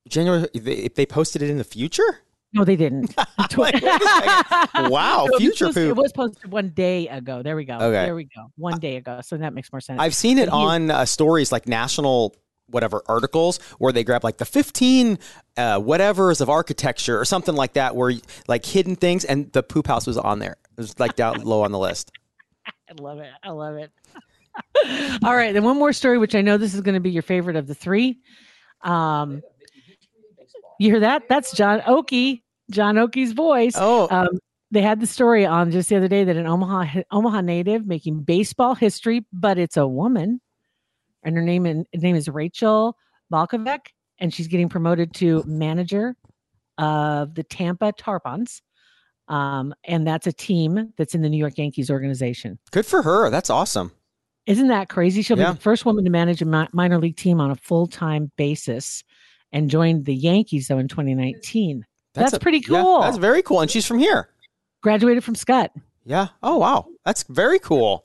January. 0.09 0.49
They, 0.55 0.73
if 0.75 0.95
they 0.95 1.07
posted 1.07 1.43
it 1.43 1.51
in 1.51 1.59
the 1.59 1.65
future. 1.65 2.21
No, 2.55 2.65
they 2.65 2.77
didn't. 2.77 3.15
Like. 3.57 3.83
Wow, 4.91 5.27
this 5.31 5.39
future 5.41 5.67
was- 5.67 5.75
poop. 5.75 5.89
It 5.91 5.97
was 5.97 6.13
posted 6.13 6.51
one 6.53 6.71
day 6.71 7.09
ago. 7.09 7.43
There 7.43 7.57
we 7.57 7.65
go. 7.65 7.75
Okay. 7.77 7.91
There 8.05 8.15
we 8.15 8.25
go. 8.25 8.51
One 8.57 8.79
day 8.79 8.97
ago. 8.97 9.21
So 9.23 9.37
that 9.39 9.55
makes 9.55 9.73
more 9.73 9.81
sense. 9.81 10.01
I've 10.01 10.15
seen 10.15 10.39
it 10.39 10.49
But 10.51 10.57
on 10.57 10.91
uh, 10.91 11.05
stories 11.05 11.51
like 11.53 11.67
national 11.67 12.35
whatever 12.67 13.03
articles 13.07 13.59
where 13.79 13.93
they 13.93 14.03
grab 14.05 14.25
like 14.25 14.39
the 14.39 14.45
15 14.47 15.19
uh, 15.59 15.79
whatevers 15.81 16.41
of 16.41 16.49
architecture 16.49 17.21
or 17.21 17.25
something 17.25 17.55
like 17.55 17.75
that 17.75 17.95
where 17.97 18.13
like 18.49 18.65
hidden 18.65 18.97
things 18.97 19.25
and 19.27 19.53
the 19.53 19.63
poop 19.63 19.87
house 19.87 20.07
was 20.07 20.17
on 20.17 20.39
there. 20.39 20.57
It 20.77 20.81
was 20.81 20.99
like 20.99 21.15
down 21.17 21.41
low 21.45 21.63
on 21.63 21.73
the 21.73 21.79
list. 21.79 22.13
I 22.93 23.03
love 23.03 23.19
it. 23.19 23.31
I 23.43 23.51
love 23.51 23.77
it. 23.77 23.91
All 25.25 25.35
right, 25.35 25.53
then 25.55 25.65
one 25.65 25.79
more 25.79 25.93
story, 25.93 26.19
which 26.19 26.35
I 26.35 26.43
know 26.43 26.59
this 26.59 26.75
is 26.75 26.83
going 26.83 26.95
to 26.95 27.01
be 27.01 27.11
your 27.11 27.23
favorite 27.23 27.57
of 27.57 27.67
the 27.67 27.75
three. 27.75 28.19
Um, 28.83 29.43
you 30.79 30.91
hear 30.91 31.01
that? 31.01 31.29
That's 31.29 31.53
John 31.53 31.83
Oakey, 31.87 32.45
John 32.71 32.99
Oakey's 32.99 33.33
voice. 33.33 33.75
Oh, 33.77 34.09
Um, 34.11 34.29
they 34.71 34.83
had 34.83 35.01
the 35.01 35.07
story 35.07 35.45
on 35.47 35.71
just 35.71 35.89
the 35.91 35.97
other 35.97 36.09
day 36.09 36.25
that 36.25 36.37
an 36.37 36.47
Omaha 36.47 37.03
Omaha 37.11 37.43
native 37.43 37.87
making 37.87 38.23
baseball 38.23 38.75
history, 38.75 39.25
but 39.33 39.59
it's 39.59 39.77
a 39.77 39.87
woman, 39.87 40.41
and 41.23 41.37
her 41.37 41.43
name 41.43 41.67
and 41.67 41.87
name 41.95 42.17
is 42.17 42.29
Rachel 42.29 42.97
Balkovec, 43.33 43.81
and 44.19 44.33
she's 44.33 44.49
getting 44.49 44.69
promoted 44.71 45.15
to 45.15 45.45
manager 45.47 46.17
of 46.79 47.35
the 47.35 47.43
Tampa 47.43 47.93
Tarpons. 47.93 48.63
Um, 49.33 49.75
and 49.85 50.07
that's 50.07 50.27
a 50.27 50.33
team 50.33 50.93
that's 50.99 51.15
in 51.15 51.23
the 51.23 51.29
New 51.31 51.39
York 51.39 51.57
Yankees 51.57 51.91
organization. 51.91 52.59
good 52.71 52.85
for 52.85 53.03
her. 53.03 53.31
That's 53.31 53.49
awesome. 53.51 53.93
Isn't 54.47 54.69
that 54.69 54.89
crazy? 54.89 55.23
She'll 55.23 55.39
Yeah. 55.39 55.53
be 55.53 55.57
the 55.57 55.63
first 55.63 55.87
woman 55.87 56.05
to 56.05 56.11
manage 56.11 56.43
a 56.43 56.45
mi- 56.45 56.69
minor 56.73 56.99
league 56.99 57.17
team 57.17 57.41
on 57.41 57.51
a 57.51 57.57
full 57.57 57.87
time 57.87 58.31
basis 58.37 59.03
and 59.53 59.71
joined 59.71 60.05
the 60.05 60.15
Yankees, 60.15 60.69
though, 60.69 60.79
in 60.79 60.89
2019. 60.89 61.85
That's 62.15 62.33
a- 62.35 62.41
pretty 62.41 62.59
yeah, 62.59 62.83
cool. 62.83 63.01
that's 63.01 63.17
very 63.17 63.43
cool. 63.43 63.61
And 63.61 63.71
she's 63.71 63.87
from 63.87 63.99
here. 63.99 64.29
Graduated 64.83 65.23
from 65.25 65.35
Skutt. 65.35 65.69
Yeah. 66.05 66.29
Oh, 66.43 66.59
wow. 66.59 66.87
That's 67.07 67.23
very 67.29 67.59
cool. 67.61 68.05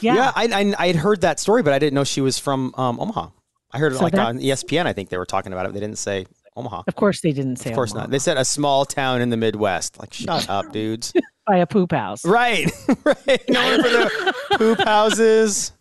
Yeah. 0.00 0.14
Yeah. 0.14 0.32
I, 0.36 0.74
I, 0.78 0.92
heard 0.92 1.20
that 1.22 1.40
story, 1.40 1.62
but 1.62 1.72
I 1.72 1.78
didn't 1.80 1.94
know 1.94 2.04
she 2.04 2.20
was 2.20 2.38
from 2.38 2.72
um, 2.78 3.00
Omaha. 3.00 3.28
I 3.72 3.78
heard 3.78 3.92
it 3.92 3.96
So 3.96 4.04
like 4.04 4.12
that- 4.14 4.26
on 4.26 4.38
ESPN. 4.38 4.86
I 4.86 4.92
think 4.92 5.08
they 5.10 5.18
were 5.18 5.26
talking 5.26 5.52
about 5.52 5.66
it. 5.66 5.72
They 5.74 5.80
didn't 5.80 5.98
say 5.98 6.26
Omaha. 6.56 6.82
Of 6.86 6.94
course, 6.96 7.20
they 7.20 7.32
didn't 7.32 7.56
say 7.56 7.70
Of 7.70 7.74
course 7.76 7.92
Omaha. 7.92 8.04
not. 8.04 8.10
They 8.10 8.18
said 8.18 8.36
a 8.36 8.44
small 8.44 8.84
town 8.84 9.20
in 9.20 9.30
the 9.30 9.36
Midwest. 9.36 9.98
Like, 9.98 10.12
shut 10.12 10.48
up, 10.50 10.72
dudes. 10.72 11.12
by 11.46 11.56
a 11.56 11.66
poop 11.66 11.90
house 11.90 12.24
Right, 12.24 12.70
right. 13.04 13.48
Known 13.50 13.82
for 13.82 13.88
the 13.88 14.34
poop 14.58 14.78
houses, 14.80 15.72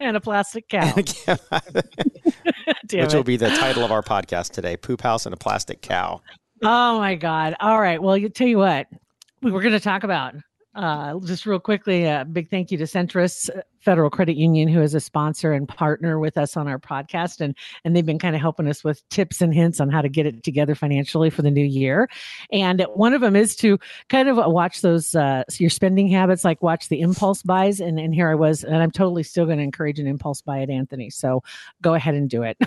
and 0.00 0.16
a 0.16 0.20
plastic 0.20 0.68
cow. 0.68 0.92
which 0.94 1.14
Damn 2.86 3.08
will 3.12 3.22
be 3.22 3.36
the 3.36 3.48
title 3.50 3.84
of 3.84 3.92
our 3.92 4.02
podcast 4.02 4.50
today: 4.52 4.76
"Poop 4.76 5.02
House 5.02 5.24
and 5.26 5.32
a 5.32 5.36
Plastic 5.36 5.82
Cow." 5.82 6.20
Oh 6.62 6.98
my 6.98 7.14
God. 7.14 7.54
All 7.60 7.80
right. 7.80 8.02
Well, 8.02 8.16
you 8.16 8.28
tell 8.28 8.46
you 8.48 8.58
what, 8.58 8.86
we 9.42 9.50
were 9.50 9.60
going 9.60 9.72
to 9.74 9.80
talk 9.80 10.02
about 10.02 10.34
uh, 10.74 11.18
just 11.20 11.46
real 11.46 11.60
quickly. 11.60 12.04
A 12.04 12.24
big 12.24 12.50
thank 12.50 12.70
you 12.70 12.78
to 12.78 12.84
Centris 12.84 13.48
Federal 13.80 14.10
Credit 14.10 14.36
Union, 14.36 14.66
who 14.68 14.80
is 14.80 14.94
a 14.94 15.00
sponsor 15.00 15.52
and 15.52 15.68
partner 15.68 16.18
with 16.18 16.38
us 16.38 16.56
on 16.56 16.66
our 16.66 16.78
podcast, 16.78 17.40
and 17.40 17.54
and 17.84 17.94
they've 17.94 18.06
been 18.06 18.18
kind 18.18 18.34
of 18.34 18.40
helping 18.40 18.66
us 18.66 18.82
with 18.82 19.06
tips 19.10 19.40
and 19.40 19.54
hints 19.54 19.80
on 19.80 19.90
how 19.90 20.00
to 20.00 20.08
get 20.08 20.26
it 20.26 20.42
together 20.42 20.74
financially 20.74 21.30
for 21.30 21.42
the 21.42 21.50
new 21.50 21.64
year. 21.64 22.08
And 22.50 22.84
one 22.94 23.14
of 23.14 23.20
them 23.20 23.36
is 23.36 23.54
to 23.56 23.78
kind 24.08 24.28
of 24.28 24.36
watch 24.52 24.80
those 24.80 25.14
uh, 25.14 25.44
your 25.58 25.70
spending 25.70 26.08
habits, 26.08 26.44
like 26.44 26.62
watch 26.62 26.88
the 26.88 27.00
impulse 27.00 27.42
buys. 27.42 27.80
And 27.80 27.98
and 27.98 28.14
here 28.14 28.30
I 28.30 28.34
was, 28.34 28.64
and 28.64 28.76
I'm 28.76 28.90
totally 28.90 29.22
still 29.22 29.46
going 29.46 29.58
to 29.58 29.64
encourage 29.64 29.98
an 29.98 30.06
impulse 30.06 30.40
buy 30.40 30.62
at 30.62 30.70
Anthony. 30.70 31.10
So 31.10 31.42
go 31.82 31.94
ahead 31.94 32.14
and 32.14 32.28
do 32.28 32.42
it. 32.42 32.56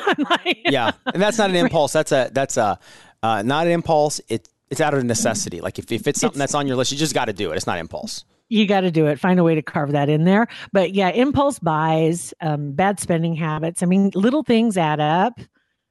Yeah, 0.65 0.91
and 1.13 1.21
that's 1.21 1.37
not 1.37 1.49
an 1.49 1.55
impulse. 1.55 1.93
That's 1.93 2.11
a 2.11 2.29
that's 2.33 2.57
a 2.57 2.79
uh, 3.23 3.41
not 3.43 3.67
an 3.67 3.73
impulse. 3.73 4.19
It 4.27 4.49
It's 4.69 4.81
out 4.81 4.93
of 4.93 5.03
necessity. 5.03 5.61
Like 5.61 5.79
if, 5.79 5.91
if 5.91 6.07
it's 6.07 6.19
something 6.19 6.39
that's 6.39 6.53
on 6.55 6.67
your 6.67 6.75
list, 6.75 6.91
you 6.91 6.97
just 6.97 7.13
got 7.13 7.25
to 7.25 7.33
do 7.33 7.51
it. 7.51 7.55
It's 7.55 7.67
not 7.67 7.77
impulse. 7.79 8.25
you 8.49 8.65
got 8.67 8.81
to 8.81 8.91
do 8.91 9.07
it. 9.07 9.19
Find 9.19 9.39
a 9.39 9.43
way 9.43 9.55
to 9.55 9.61
carve 9.61 9.91
that 9.91 10.09
in 10.09 10.23
there. 10.23 10.47
But 10.73 10.93
yeah, 10.93 11.09
impulse 11.09 11.59
buys, 11.59 12.33
um, 12.41 12.73
bad 12.73 12.99
spending 12.99 13.35
habits. 13.35 13.81
I 13.83 13.85
mean, 13.85 14.11
little 14.13 14.43
things 14.43 14.77
add 14.77 14.99
up 14.99 15.39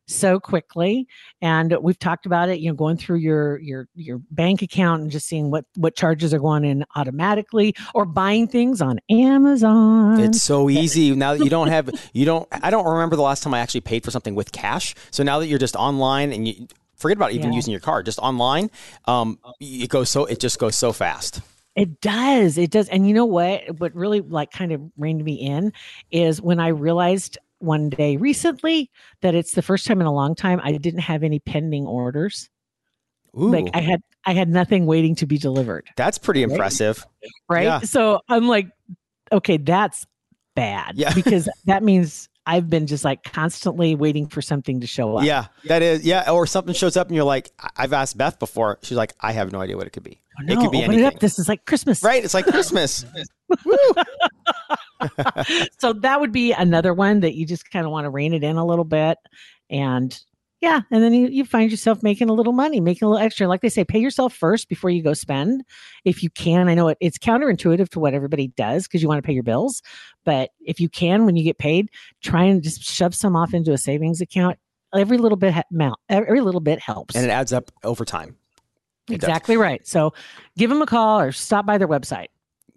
so 0.09 0.39
quickly 0.39 1.05
and 1.43 1.77
we've 1.83 1.99
talked 1.99 2.27
about 2.27 2.49
it 2.49 2.61
you 2.61 2.69
know 2.71 2.77
going 2.77 2.97
through 2.97 3.17
your 3.17 3.59
your 3.59 3.89
your 3.97 4.21
bank 4.31 4.63
account 4.63 5.03
and 5.03 5.11
just 5.11 5.27
seeing 5.27 5.51
what 5.51 5.65
what 5.75 5.97
charges 5.97 6.33
are 6.33 6.39
going 6.39 6.65
in 6.65 6.85
automatically 6.95 7.75
or 7.93 8.05
buying 8.05 8.47
things 8.47 8.81
on 8.81 9.01
amazon 9.11 10.21
It's 10.21 10.43
so 10.43 10.71
easy 10.71 11.13
now 11.17 11.35
that 11.35 11.43
you 11.43 11.51
don't 11.51 11.67
have 11.69 11.91
you 12.13 12.25
don't. 12.25 12.47
I 12.53 12.71
don't 12.71 12.87
remember 12.87 13.17
the 13.17 13.23
last 13.23 13.43
time 13.43 13.53
I 13.53 13.59
actually 13.59 13.81
paid 13.81 14.05
for 14.05 14.13
something 14.13 14.37
with 14.37 14.53
cash. 14.53 14.95
So 15.11 15.25
now 15.25 15.41
that 15.41 15.49
you're 15.49 15.59
just 15.59 15.75
online 15.75 16.33
and 16.33 16.47
you 16.47 16.69
forget 16.97 17.17
about 17.17 17.33
even 17.33 17.51
Yeah. 17.53 17.57
using 17.57 17.73
your 17.73 17.81
car, 17.81 18.03
just 18.03 18.19
online, 18.19 18.71
um, 19.07 19.39
it 19.61 19.89
goes 19.91 20.11
so 20.11 20.25
it 20.27 20.41
just 20.41 20.59
goes 20.59 20.77
so 20.77 20.93
fast. 20.93 21.41
It 21.75 22.01
does. 22.01 22.57
It 22.57 22.71
does. 22.71 22.89
And 22.89 23.07
you 23.07 23.13
know 23.15 23.27
what? 23.27 23.63
What 23.81 23.95
really 23.95 24.21
like 24.23 24.51
kind 24.51 24.73
of 24.73 24.81
reined 24.97 25.23
me 25.23 25.35
in 25.35 25.73
is 26.11 26.41
when 26.41 26.59
I 26.59 26.69
realized 26.69 27.37
one 27.59 27.91
day 27.91 28.17
recently 28.17 28.91
that 29.23 29.35
it's 29.35 29.53
the 29.53 29.63
first 29.63 29.87
time 29.87 30.01
in 30.01 30.07
a 30.07 30.13
long 30.13 30.35
time 30.35 30.61
I 30.63 30.73
didn't 30.73 31.01
have 31.01 31.23
any 31.23 31.39
pending 31.39 31.87
orders. 31.87 32.49
Ooh, 33.39 33.51
Like 33.51 33.69
I 33.75 33.81
had 33.81 34.01
I 34.25 34.33
had 34.33 34.49
nothing 34.49 34.87
waiting 34.87 35.15
to 35.17 35.27
be 35.27 35.37
delivered. 35.39 35.87
that's 35.97 36.17
pretty 36.19 36.43
impressive. 36.43 37.05
Right. 37.49 37.65
Yeah. 37.65 37.81
So 37.81 38.21
I'm 38.29 38.49
like, 38.49 38.69
okay, 39.31 39.59
that's 39.59 40.07
bad. 40.55 40.97
Yeah. 40.97 41.13
because 41.15 41.49
that 41.67 41.83
means 41.83 42.29
I've 42.47 42.71
been 42.71 42.87
just 42.87 43.05
like 43.05 43.25
constantly 43.25 43.97
waiting 43.97 44.29
for 44.29 44.41
something 44.41 44.81
to 44.81 44.87
show 44.87 45.17
up. 45.17 45.25
Yeah, 45.25 45.47
that 45.65 45.83
is. 45.83 46.05
Yeah, 46.05 46.31
or 46.31 46.47
something 46.47 46.75
shows 46.75 46.97
up 46.97 47.09
and 47.09 47.17
you're 47.17 47.25
like, 47.25 47.51
I've 47.77 47.93
asked 47.93 48.17
Beth 48.17 48.39
before. 48.39 48.79
She's 48.83 48.97
like, 48.97 49.15
I 49.21 49.33
have 49.33 49.53
no 49.53 49.61
idea 49.61 49.77
what 49.77 49.89
it 49.89 49.91
could 49.91 50.05
be. 50.05 50.21
Oh, 50.39 50.53
it 50.53 50.59
could 50.59 50.71
be 50.71 50.79
open 50.79 50.93
anything. 50.93 51.07
it 51.07 51.15
up. 51.15 51.21
This 51.21 51.41
is 51.41 51.49
like 51.49 51.67
Christmas. 51.67 52.05
Right? 52.05 52.25
It's 52.25 52.35
like 52.35 52.47
Christmas. 52.47 53.05
so 55.79 55.93
that 55.93 56.21
would 56.21 56.33
be 56.33 56.53
another 56.53 56.95
one 56.95 57.21
that 57.21 57.35
you 57.35 57.47
just 57.47 57.71
kind 57.71 57.85
of 57.85 57.91
want 57.91 58.05
to 58.05 58.11
rein 58.11 58.33
it 58.33 58.45
in 58.45 58.57
a 58.57 58.65
little 58.65 58.85
bit 58.85 59.19
and 59.69 60.19
yeah 60.61 60.81
and 60.91 61.03
then 61.03 61.13
you, 61.13 61.29
you 61.29 61.45
find 61.45 61.71
yourself 61.71 62.03
making 62.03 62.29
a 62.29 62.33
little 62.33 62.53
money 62.53 62.81
making 62.81 63.07
a 63.07 63.11
little 63.11 63.25
extra 63.25 63.47
like 63.47 63.61
they 63.61 63.69
say 63.69 63.85
pay 63.85 63.99
yourself 63.99 64.33
first 64.33 64.69
before 64.69 64.91
you 64.91 65.03
go 65.03 65.13
spend 65.13 65.63
if 66.05 66.23
you 66.23 66.31
can 66.31 66.69
i 66.69 66.75
know 66.75 66.89
it, 66.89 66.99
it's 67.01 67.19
counterintuitive 67.19 67.89
to 67.89 68.01
what 68.01 68.15
everybody 68.15 68.49
does 68.49 68.87
because 68.87 69.03
you 69.03 69.09
want 69.09 69.19
to 69.19 69.27
pay 69.27 69.33
your 69.33 69.43
bills 69.43 69.83
but 70.25 70.51
if 70.61 70.81
you 70.81 70.89
can 70.89 71.25
when 71.27 71.37
you 71.37 71.45
get 71.45 71.59
paid 71.59 71.91
try 72.23 72.45
and 72.45 72.63
just 72.63 72.83
shove 72.83 73.15
some 73.15 73.37
off 73.37 73.55
into 73.55 73.73
a 73.73 73.79
savings 73.79 74.21
account 74.21 74.59
every 74.95 75.19
little 75.19 75.37
bit 75.37 75.55
amount 75.73 75.99
every 76.09 76.41
little 76.41 76.61
bit 76.61 76.81
helps 76.81 77.15
and 77.15 77.25
it 77.25 77.31
adds 77.31 77.53
up 77.53 77.71
over 77.85 78.05
time. 78.05 78.37
It 79.09 79.21
does. 79.21 79.29
exactly 79.29 79.57
right 79.57 79.87
so 79.87 80.15
give 80.57 80.71
them 80.71 80.83
a 80.83 80.87
call 80.87 81.21
or 81.21 81.33
stop 81.33 81.67
by 81.67 81.79
their 81.79 81.89
website 81.89 82.29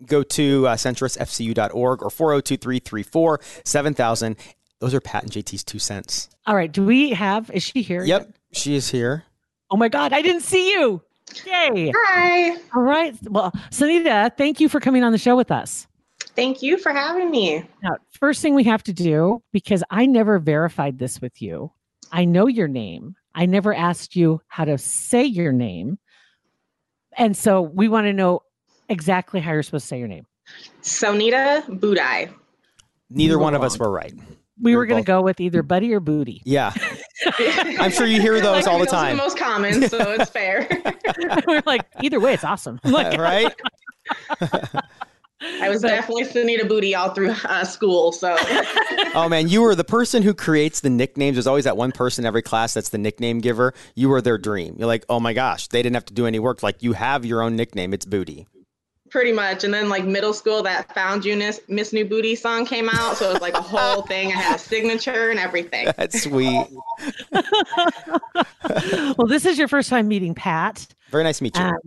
Go 0.06 0.24
to 0.24 0.68
uh, 0.68 0.76
centrisfcu.org 0.76 2.02
or 2.02 2.10
402 2.10 2.56
334 2.56 3.42
7000. 3.66 4.38
Those 4.80 4.94
are 4.94 5.02
Pat 5.02 5.24
and 5.24 5.32
JT's 5.32 5.64
two 5.64 5.80
cents. 5.80 6.30
all 6.48 6.56
right 6.56 6.72
do 6.72 6.84
we 6.86 7.12
have 7.12 7.50
is 7.52 7.64
she 7.64 7.82
here 7.82 8.04
Yep, 8.04 8.22
yet? 8.22 8.36
she 8.54 8.76
is 8.76 8.90
here. 8.90 9.24
oh 9.72 9.78
my 9.78 9.90
god 9.90 10.14
i 10.14 10.22
didn't 10.22 10.42
see 10.42 10.72
you 10.72 11.02
yay 11.46 11.92
Hi. 11.96 12.56
All 12.76 12.82
right. 12.82 13.16
Well, 13.30 13.52
Sunita, 13.70 14.36
thank 14.36 14.60
you 14.60 14.68
for 14.68 14.80
coming 14.80 15.04
on 15.04 15.12
the 15.12 15.20
show 15.20 15.36
with 15.36 15.52
us. 15.52 15.86
Thank 16.36 16.64
you 16.64 16.80
for 16.80 16.92
having 16.92 17.30
me. 17.30 17.64
Now, 17.84 17.92
first 18.20 18.42
thing 18.42 18.56
we 18.56 18.64
have 18.64 18.82
to 18.84 18.94
do, 18.94 19.44
because 19.52 19.84
I 19.92 20.08
never 20.08 20.40
verified 20.40 20.98
this 20.98 21.22
with 21.22 21.40
you, 21.40 21.72
I 22.12 22.26
know 22.26 22.48
your 22.48 22.68
name. 22.68 23.16
I 23.36 23.46
never 23.46 23.76
asked 23.76 24.16
you 24.16 24.42
how 24.48 24.66
to 24.66 24.80
say 24.80 25.24
your 25.24 25.52
name. 25.52 26.00
And 27.16 27.38
so 27.38 27.62
we 27.62 27.88
want 27.90 28.06
to 28.08 28.14
know 28.14 28.42
exactly 28.90 29.40
how 29.40 29.52
you're 29.52 29.62
supposed 29.62 29.84
to 29.84 29.88
say 29.90 30.00
your 30.00 30.08
name. 30.08 30.26
Sonita 30.82 31.64
Budai. 31.80 32.34
Neither 33.12 33.34
You 33.34 33.40
one 33.40 33.54
were 33.54 33.58
of 33.60 33.64
us 33.64 33.78
were 33.78 33.92
right. 33.92 34.14
We 34.62 34.72
You're 34.72 34.80
were 34.82 34.86
going 34.88 35.04
to 35.04 35.08
go 35.08 35.22
with 35.22 35.40
either 35.40 35.64
Buddy 35.64 35.94
or 35.94 36.00
Booty. 36.00 36.42
Yeah, 36.46 36.74
I'm 37.80 37.92
sure 37.92 38.06
you 38.08 38.20
hear 38.22 38.42
those 38.42 38.66
Like, 38.66 38.68
all 38.68 38.80
the 38.80 38.86
those 38.86 38.94
are 38.94 39.06
time. 39.06 39.18
most 39.18 39.38
common, 39.38 39.88
so 39.90 39.98
it's 40.12 40.30
fair. 40.30 40.68
we're 41.48 41.64
like, 41.66 41.86
either 42.02 42.20
way, 42.20 42.34
it's 42.34 42.44
awesome. 42.44 42.80
Like, 42.84 43.18
right? 43.20 43.54
I 45.42 45.70
was 45.70 45.82
But- 45.82 45.88
definitely 45.90 46.26
Sonita 46.26 46.68
Booty 46.68 46.94
all 46.96 47.12
through 47.12 47.30
uh, 47.46 47.64
school, 47.64 48.12
so 48.12 48.36
Oh 49.16 49.28
man, 49.30 49.48
you 49.48 49.62
were 49.62 49.74
the 49.76 49.86
person 49.86 50.22
who 50.22 50.34
creates 50.34 50.82
the 50.82 50.90
nicknames. 50.90 51.36
There's 51.36 51.48
always 51.48 51.64
that 51.64 51.78
one 51.78 51.94
person 51.94 52.26
in 52.26 52.28
every 52.28 52.42
class 52.42 52.74
that's 52.74 52.90
the 52.90 52.98
nickname 52.98 53.40
giver. 53.40 53.74
You 53.96 54.10
were 54.10 54.22
their 54.22 54.38
dream. 54.38 54.76
You're 54.78 54.88
like, 54.88 55.06
oh 55.08 55.20
my 55.22 55.32
gosh, 55.34 55.68
they 55.70 55.82
didn't 55.82 55.96
have 55.96 56.06
to 56.06 56.14
do 56.14 56.26
any 56.26 56.40
work. 56.40 56.62
Like 56.62 56.84
you 56.84 56.92
have 56.94 57.24
your 57.26 57.42
own 57.42 57.56
nickname. 57.56 57.94
It's 57.94 58.06
Booty. 58.06 58.48
Pretty 59.10 59.32
much. 59.32 59.64
And 59.64 59.74
then 59.74 59.90
like 59.90 60.06
middle 60.06 60.34
school, 60.34 60.64
that 60.64 60.94
Found 60.94 61.26
You 61.26 61.36
Miss, 61.36 61.62
Miss 61.68 61.94
New 61.94 62.06
Booty 62.06 62.36
song 62.36 62.66
came 62.66 62.90
out, 62.90 63.18
so 63.18 63.30
it 63.30 63.34
was 63.34 63.42
like 63.42 63.56
a 63.56 63.62
whole 63.62 64.04
thing. 64.04 64.30
I 64.30 64.36
had 64.36 64.56
a 64.56 64.60
signature 64.60 65.30
and 65.30 65.40
everything. 65.40 65.88
That's 65.98 66.24
sweet. 66.24 66.68
well, 69.18 69.28
this 69.28 69.46
is 69.46 69.58
your 69.58 69.68
first 69.68 69.90
time 69.90 70.08
meeting 70.08 70.34
Pat. 70.34 70.88
Very 71.12 71.24
nice 71.24 71.38
to 71.40 71.44
meet 71.44 71.58
you. 71.58 71.64
Um, 71.64 71.78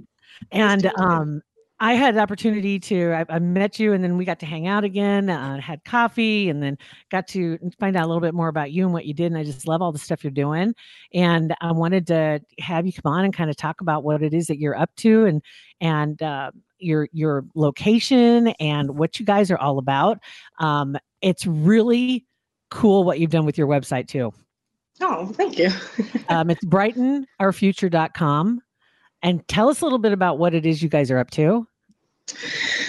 and 0.50 0.82
to 0.82 1.00
um, 1.00 1.42
I 1.82 1.94
had 1.94 2.14
the 2.14 2.20
opportunity 2.20 2.78
to, 2.78 3.12
I, 3.12 3.24
I 3.28 3.38
met 3.40 3.80
you 3.80 3.92
and 3.92 4.04
then 4.04 4.16
we 4.16 4.24
got 4.24 4.38
to 4.38 4.46
hang 4.46 4.68
out 4.68 4.84
again, 4.84 5.28
uh, 5.28 5.60
had 5.60 5.84
coffee 5.84 6.48
and 6.48 6.62
then 6.62 6.78
got 7.10 7.26
to 7.28 7.58
find 7.80 7.96
out 7.96 8.04
a 8.04 8.06
little 8.06 8.20
bit 8.20 8.34
more 8.34 8.46
about 8.46 8.70
you 8.70 8.84
and 8.84 8.92
what 8.92 9.04
you 9.04 9.12
did. 9.12 9.32
And 9.32 9.36
I 9.36 9.42
just 9.42 9.66
love 9.66 9.82
all 9.82 9.90
the 9.90 9.98
stuff 9.98 10.22
you're 10.22 10.30
doing. 10.30 10.76
And 11.12 11.52
I 11.60 11.72
wanted 11.72 12.06
to 12.06 12.40
have 12.60 12.86
you 12.86 12.92
come 12.92 13.12
on 13.12 13.24
and 13.24 13.34
kind 13.34 13.50
of 13.50 13.56
talk 13.56 13.80
about 13.80 14.04
what 14.04 14.22
it 14.22 14.32
is 14.32 14.46
that 14.46 14.60
you're 14.60 14.78
up 14.78 14.94
to 14.98 15.26
and, 15.26 15.42
and, 15.80 16.22
uh, 16.22 16.52
your 16.82 17.08
your 17.12 17.44
location 17.54 18.48
and 18.60 18.98
what 18.98 19.18
you 19.18 19.26
guys 19.26 19.50
are 19.50 19.58
all 19.58 19.78
about. 19.78 20.18
Um, 20.58 20.96
it's 21.20 21.46
really 21.46 22.26
cool 22.70 23.04
what 23.04 23.20
you've 23.20 23.30
done 23.30 23.46
with 23.46 23.58
your 23.58 23.66
website 23.66 24.08
too. 24.08 24.32
Oh, 25.00 25.26
thank 25.26 25.58
you. 25.58 25.70
Um, 26.28 26.48
it's 26.48 26.64
brightenourfuture.com. 26.64 28.62
And 29.22 29.46
tell 29.48 29.68
us 29.68 29.82
a 29.82 29.84
little 29.84 29.98
bit 29.98 30.12
about 30.12 30.38
what 30.38 30.54
it 30.54 30.64
is 30.64 30.82
you 30.82 30.88
guys 30.88 31.10
are 31.10 31.18
up 31.18 31.30
to. 31.32 31.66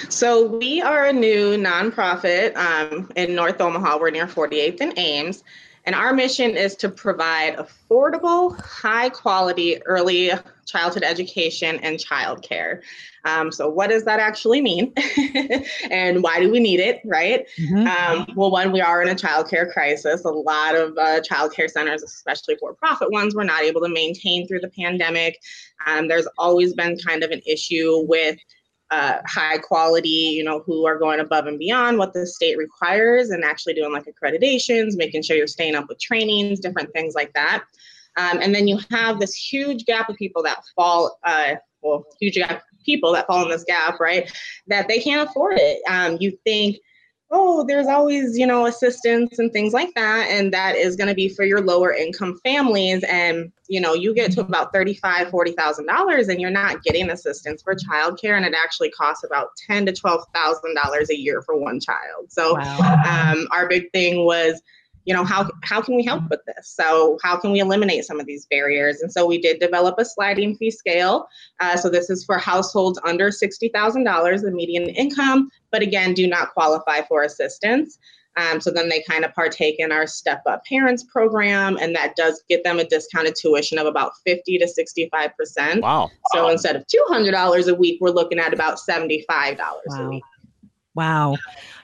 So 0.07 0.47
we 0.47 0.81
are 0.81 1.05
a 1.05 1.13
new 1.13 1.57
nonprofit 1.57 2.55
um, 2.55 3.11
in 3.17 3.35
North 3.35 3.59
Omaha. 3.59 3.97
We're 3.99 4.11
near 4.11 4.27
48th 4.27 4.79
and 4.79 4.93
Ames. 4.97 5.43
And 5.85 5.95
our 5.95 6.13
mission 6.13 6.55
is 6.55 6.75
to 6.77 6.89
provide 6.89 7.57
affordable, 7.57 8.57
high 8.61 9.09
quality 9.09 9.81
early 9.85 10.31
childhood 10.65 11.03
education 11.03 11.77
and 11.83 11.99
childcare. 11.99 12.81
Um, 13.25 13.51
so, 13.51 13.69
what 13.69 13.89
does 13.89 14.05
that 14.05 14.19
actually 14.19 14.61
mean? 14.61 14.93
and 15.91 16.23
why 16.23 16.39
do 16.39 16.49
we 16.49 16.59
need 16.59 16.79
it, 16.79 17.01
right? 17.05 17.45
Mhm. 17.59 17.87
Um, 17.87 18.27
well, 18.35 18.51
one, 18.51 18.71
we 18.71 18.81
are 18.81 19.01
in 19.01 19.09
a 19.09 19.15
childcare 19.15 19.71
crisis. 19.71 20.25
A 20.25 20.29
lot 20.29 20.75
of 20.75 20.97
uh, 20.97 21.21
childcare 21.21 21.69
centers, 21.69 22.03
especially 22.03 22.55
for 22.57 22.73
profit 22.73 23.11
ones, 23.11 23.35
were 23.35 23.43
not 23.43 23.63
able 23.63 23.81
to 23.81 23.89
maintain 23.89 24.47
through 24.47 24.61
the 24.61 24.69
pandemic. 24.69 25.41
Um, 25.85 26.07
there's 26.07 26.27
always 26.37 26.73
been 26.73 26.97
kind 26.97 27.23
of 27.23 27.31
an 27.31 27.41
issue 27.45 28.05
with 28.07 28.37
uh, 28.93 29.19
high 29.25 29.57
quality, 29.57 30.07
you 30.09 30.43
know, 30.43 30.59
who 30.59 30.85
are 30.85 30.99
going 30.99 31.19
above 31.19 31.47
and 31.47 31.57
beyond 31.57 31.97
what 31.97 32.13
the 32.13 32.27
state 32.27 32.59
requires 32.59 33.31
and 33.31 33.43
actually 33.43 33.73
doing 33.73 33.91
like 33.91 34.05
accreditations, 34.05 34.95
making 34.95 35.23
sure 35.23 35.35
you're 35.35 35.47
staying 35.47 35.73
up 35.73 35.85
with 35.89 35.99
trainings, 35.99 36.59
different 36.59 36.93
things 36.93 37.15
like 37.15 37.33
that. 37.33 37.63
Um, 38.17 38.37
and 38.39 38.53
then 38.53 38.67
you 38.67 38.77
have 38.91 39.19
this 39.19 39.33
huge 39.33 39.85
gap 39.85 40.09
of 40.09 40.15
people 40.15 40.43
that 40.43 40.61
fall, 40.75 41.17
uh, 41.23 41.55
well, 41.81 42.05
huge 42.19 42.35
gap 42.35 42.61
people 42.85 43.11
that 43.13 43.25
fall 43.25 43.43
in 43.43 43.49
this 43.49 43.63
gap, 43.63 43.99
right? 43.99 44.31
That 44.67 44.87
they 44.87 44.99
can't 44.99 45.27
afford 45.27 45.55
it. 45.57 45.81
Um, 45.89 46.17
you 46.19 46.37
think, 46.43 46.77
oh, 47.35 47.65
there's 47.67 47.87
always, 47.87 48.37
you 48.37 48.45
know, 48.45 48.67
assistance 48.67 49.39
and 49.39 49.51
things 49.51 49.73
like 49.73 49.93
that. 49.95 50.27
And 50.29 50.53
that 50.53 50.75
is 50.75 50.95
going 50.95 51.07
to 51.07 51.15
be 51.15 51.27
for 51.29 51.43
your 51.43 51.61
lower 51.61 51.91
income 51.91 52.39
families. 52.43 53.03
And, 53.09 53.51
you 53.67 53.81
know, 53.81 53.93
you 53.95 54.13
get 54.13 54.31
to 54.33 54.41
about 54.41 54.71
$35,000, 54.71 55.31
$40,000 55.31 56.29
and 56.29 56.39
you're 56.39 56.51
not 56.51 56.83
getting 56.83 57.09
assistance 57.09 57.63
for 57.63 57.75
childcare. 57.75 58.37
And 58.37 58.45
it 58.45 58.53
actually 58.63 58.91
costs 58.91 59.23
about 59.23 59.49
ten 59.67 59.85
to 59.87 59.91
$12,000 59.91 61.09
a 61.09 61.17
year 61.17 61.41
for 61.41 61.57
one 61.57 61.79
child. 61.79 62.29
So 62.29 62.53
Wow. 62.53 63.33
um, 63.33 63.47
our 63.51 63.67
big 63.67 63.91
thing 63.91 64.25
was, 64.25 64.61
you 65.05 65.13
know, 65.13 65.23
how, 65.23 65.49
how 65.63 65.81
can 65.81 65.95
we 65.95 66.03
help 66.03 66.29
with 66.29 66.39
this? 66.45 66.69
So 66.69 67.17
how 67.23 67.37
can 67.37 67.51
we 67.51 67.59
eliminate 67.59 68.05
some 68.05 68.19
of 68.19 68.25
these 68.25 68.45
barriers? 68.45 69.01
And 69.01 69.11
so 69.11 69.25
we 69.25 69.39
did 69.39 69.59
develop 69.59 69.95
a 69.97 70.05
sliding 70.05 70.55
fee 70.55 70.71
scale. 70.71 71.27
Uh, 71.59 71.75
so 71.77 71.89
this 71.89 72.09
is 72.09 72.23
for 72.23 72.37
households 72.37 72.99
under 73.05 73.29
$60,000, 73.29 74.41
the 74.41 74.51
median 74.51 74.89
income, 74.89 75.49
but 75.71 75.81
again, 75.81 76.13
do 76.13 76.27
not 76.27 76.53
qualify 76.53 77.01
for 77.01 77.23
assistance. 77.23 77.97
Um, 78.35 78.59
so 78.59 78.71
then 78.71 78.89
they 78.89 79.03
kind 79.07 79.25
of 79.25 79.33
partake 79.33 79.75
in 79.77 79.91
our 79.91 80.07
Step 80.07 80.41
Up 80.47 80.63
Parents 80.65 81.03
program, 81.03 81.77
and 81.79 81.95
that 81.95 82.15
does 82.15 82.43
get 82.49 82.63
them 82.63 82.79
a 82.79 82.83
discounted 82.83 83.35
tuition 83.39 83.77
of 83.77 83.85
about 83.85 84.13
50 84.25 84.57
to 84.57 84.65
65%. 84.65 85.81
Wow. 85.81 86.09
So 86.33 86.49
instead 86.49 86.75
of 86.75 86.85
$200 86.87 87.67
a 87.67 87.75
week, 87.75 87.99
we're 88.01 88.09
looking 88.09 88.39
at 88.39 88.53
about 88.53 88.79
$75 88.79 89.59
a 89.91 90.09
week. 90.09 90.23
Wow. 90.95 91.37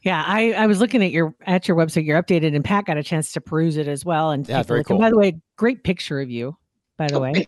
Yeah, 0.04 0.24
I, 0.25 0.54
I 0.54 0.68
was 0.68 0.80
looking 0.80 1.04
at 1.04 1.12
your 1.12 1.34
at 1.46 1.68
your 1.68 1.75
website. 1.75 2.06
You're 2.06 2.22
updated, 2.22 2.56
and 2.56 2.63
Pat 2.63 2.86
got 2.86 2.98
a 2.98 3.04
chance 3.04 3.32
to 3.34 3.42
peruse 3.42 3.75
it 3.78 3.88
as 3.88 4.06
well. 4.06 4.32
And 4.32 4.48
Yeah, 4.48 4.63
very 4.63 4.80
look. 4.82 4.89
And 4.89 4.98
cool. 4.98 5.06
by 5.06 5.10
the 5.10 5.18
way, 5.18 5.39
great 5.58 5.84
picture 5.84 6.22
of 6.22 6.30
you. 6.30 6.56
by 6.98 7.08
the 7.08 7.16
Oh, 7.16 7.22
way. 7.22 7.48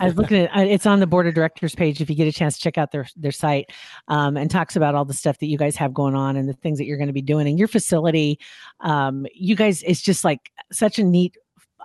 I 0.00 0.04
was 0.06 0.14
looking 0.16 0.38
at 0.44 0.56
uh, 0.56 0.60
it's 0.62 0.86
on 0.86 1.00
the 1.00 1.06
board 1.06 1.26
of 1.26 1.34
directors 1.34 1.74
page 1.74 2.00
if 2.00 2.08
you 2.08 2.16
get 2.16 2.28
a 2.28 2.32
chance 2.32 2.56
to 2.56 2.60
check 2.62 2.78
out 2.78 2.92
their 2.92 3.06
their 3.16 3.32
site 3.32 3.70
um, 4.08 4.36
and 4.36 4.50
talks 4.50 4.76
about 4.76 4.94
all 4.94 5.04
the 5.04 5.12
stuff 5.12 5.38
that 5.40 5.46
you 5.46 5.58
guys 5.58 5.76
have 5.76 5.92
going 5.92 6.14
on 6.14 6.36
and 6.36 6.48
the 6.48 6.52
things 6.54 6.78
that 6.78 6.84
you're 6.86 6.96
going 6.96 7.08
to 7.08 7.12
be 7.12 7.20
doing 7.22 7.46
and 7.48 7.58
your 7.58 7.68
facility. 7.68 8.38
Um, 8.80 9.26
you 9.34 9.54
guys, 9.56 9.82
it's 9.82 10.00
just 10.00 10.24
like 10.24 10.50
such 10.72 10.98
a 10.98 11.04
neat. 11.04 11.36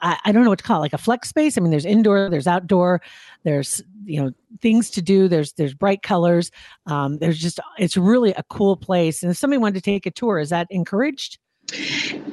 I, 0.01 0.17
I 0.25 0.31
don't 0.31 0.43
know 0.43 0.49
what 0.49 0.59
to 0.59 0.65
call 0.65 0.77
it, 0.77 0.81
like 0.81 0.93
a 0.93 0.97
flex 0.97 1.29
space. 1.29 1.57
I 1.57 1.61
mean, 1.61 1.71
there's 1.71 1.85
indoor, 1.85 2.29
there's 2.29 2.47
outdoor, 2.47 3.01
there's 3.43 3.81
you 4.05 4.21
know 4.21 4.31
things 4.61 4.89
to 4.91 5.01
do. 5.01 5.27
There's 5.27 5.53
there's 5.53 5.73
bright 5.73 6.01
colors. 6.01 6.51
Um, 6.85 7.17
there's 7.19 7.39
just 7.39 7.59
it's 7.77 7.97
really 7.97 8.33
a 8.33 8.43
cool 8.43 8.75
place. 8.75 9.23
And 9.23 9.31
if 9.31 9.37
somebody 9.37 9.57
wanted 9.57 9.75
to 9.75 9.81
take 9.81 10.05
a 10.05 10.11
tour, 10.11 10.39
is 10.39 10.49
that 10.49 10.67
encouraged? 10.69 11.37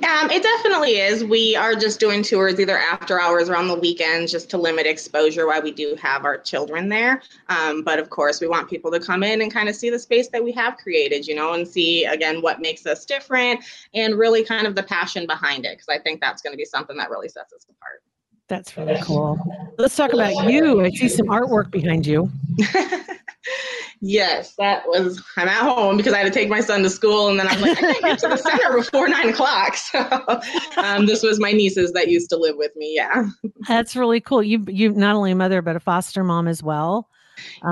Um, 0.09 0.31
it 0.31 0.43
definitely 0.43 0.97
is. 0.97 1.23
We 1.23 1.55
are 1.55 1.75
just 1.75 2.01
doing 2.01 2.23
tours 2.23 2.59
either 2.59 2.79
after 2.79 3.21
hours 3.21 3.51
or 3.51 3.57
on 3.57 3.69
the 3.69 3.79
weekends 3.79 4.33
just 4.33 4.49
to 4.51 4.57
limit 4.57 4.87
exposure 4.87 5.47
while 5.47 5.61
we 5.61 5.71
do 5.71 5.97
have 6.01 6.25
our 6.25 6.39
children 6.39 6.89
there. 6.89 7.21
Um, 7.51 7.83
but 7.83 7.99
of 7.99 8.09
course, 8.09 8.41
we 8.41 8.49
want 8.49 8.71
people 8.71 8.91
to 8.93 9.01
come 9.01 9.23
in 9.23 9.43
and 9.43 9.53
kind 9.53 9.69
of 9.69 9.77
see 9.77 9.91
the 9.91 9.99
space 9.99 10.29
that 10.29 10.43
we 10.43 10.51
have 10.53 10.79
created, 10.79 11.27
you 11.27 11.35
know, 11.35 11.53
and 11.53 11.69
see 11.69 12.07
again 12.07 12.41
what 12.41 12.61
makes 12.61 12.87
us 12.87 13.05
different 13.05 13.63
and 13.93 14.15
really 14.15 14.45
kind 14.45 14.67
of 14.67 14.75
the 14.75 14.83
passion 14.83 15.27
behind 15.27 15.67
it. 15.67 15.73
Because 15.73 15.89
I 15.91 15.99
think 15.99 16.23
that's 16.23 16.41
going 16.41 16.55
to 16.55 16.59
be 16.59 16.65
something 16.65 16.97
that 16.97 17.11
really 17.11 17.29
sets 17.29 17.53
us 17.53 17.67
apart. 17.69 18.03
That's 18.49 18.77
really 18.77 18.99
cool. 19.03 19.39
Let's 19.79 19.95
talk 19.95 20.13
about 20.13 20.51
you. 20.51 20.81
I 20.83 20.91
see 20.91 21.09
some 21.09 21.27
artwork 21.27 21.71
behind 21.71 22.07
you. 22.07 22.31
yes, 24.01 24.55
that 24.57 24.87
was. 24.87 25.23
I'm 25.37 25.49
at 25.49 25.63
home 25.63 25.97
because 25.97 26.13
I 26.13 26.19
had 26.19 26.25
to 26.25 26.31
take 26.31 26.49
my 26.49 26.61
son 26.61 26.83
to 26.83 26.91
school, 26.91 27.29
and 27.29 27.39
then 27.39 27.47
I'm 27.47 27.61
like, 27.61 27.77
I 27.79 27.93
can't 27.93 28.03
get 28.03 28.19
to 28.21 28.29
the 28.29 28.37
center 28.49 28.77
before 28.77 29.09
nine 29.09 29.29
o'clock. 29.31 29.77
So, 29.91 30.41
um, 30.77 31.07
this 31.07 31.23
was 31.23 31.39
my 31.41 31.53
nieces 31.53 31.93
that 31.93 32.09
used 32.09 32.31
to 32.31 32.37
live 32.37 32.57
with 32.57 32.75
me. 32.77 32.95
Yeah. 32.95 33.29
That's 33.67 33.97
really 33.97 34.21
cool. 34.21 34.43
You 34.43 34.65
you 34.69 34.93
not 34.93 35.15
only 35.17 35.33
a 35.33 35.37
mother 35.37 35.63
but 35.63 35.77
a 35.77 35.81
foster 35.81 36.25
mom 36.25 36.49
as 36.49 36.63
well. 36.63 37.09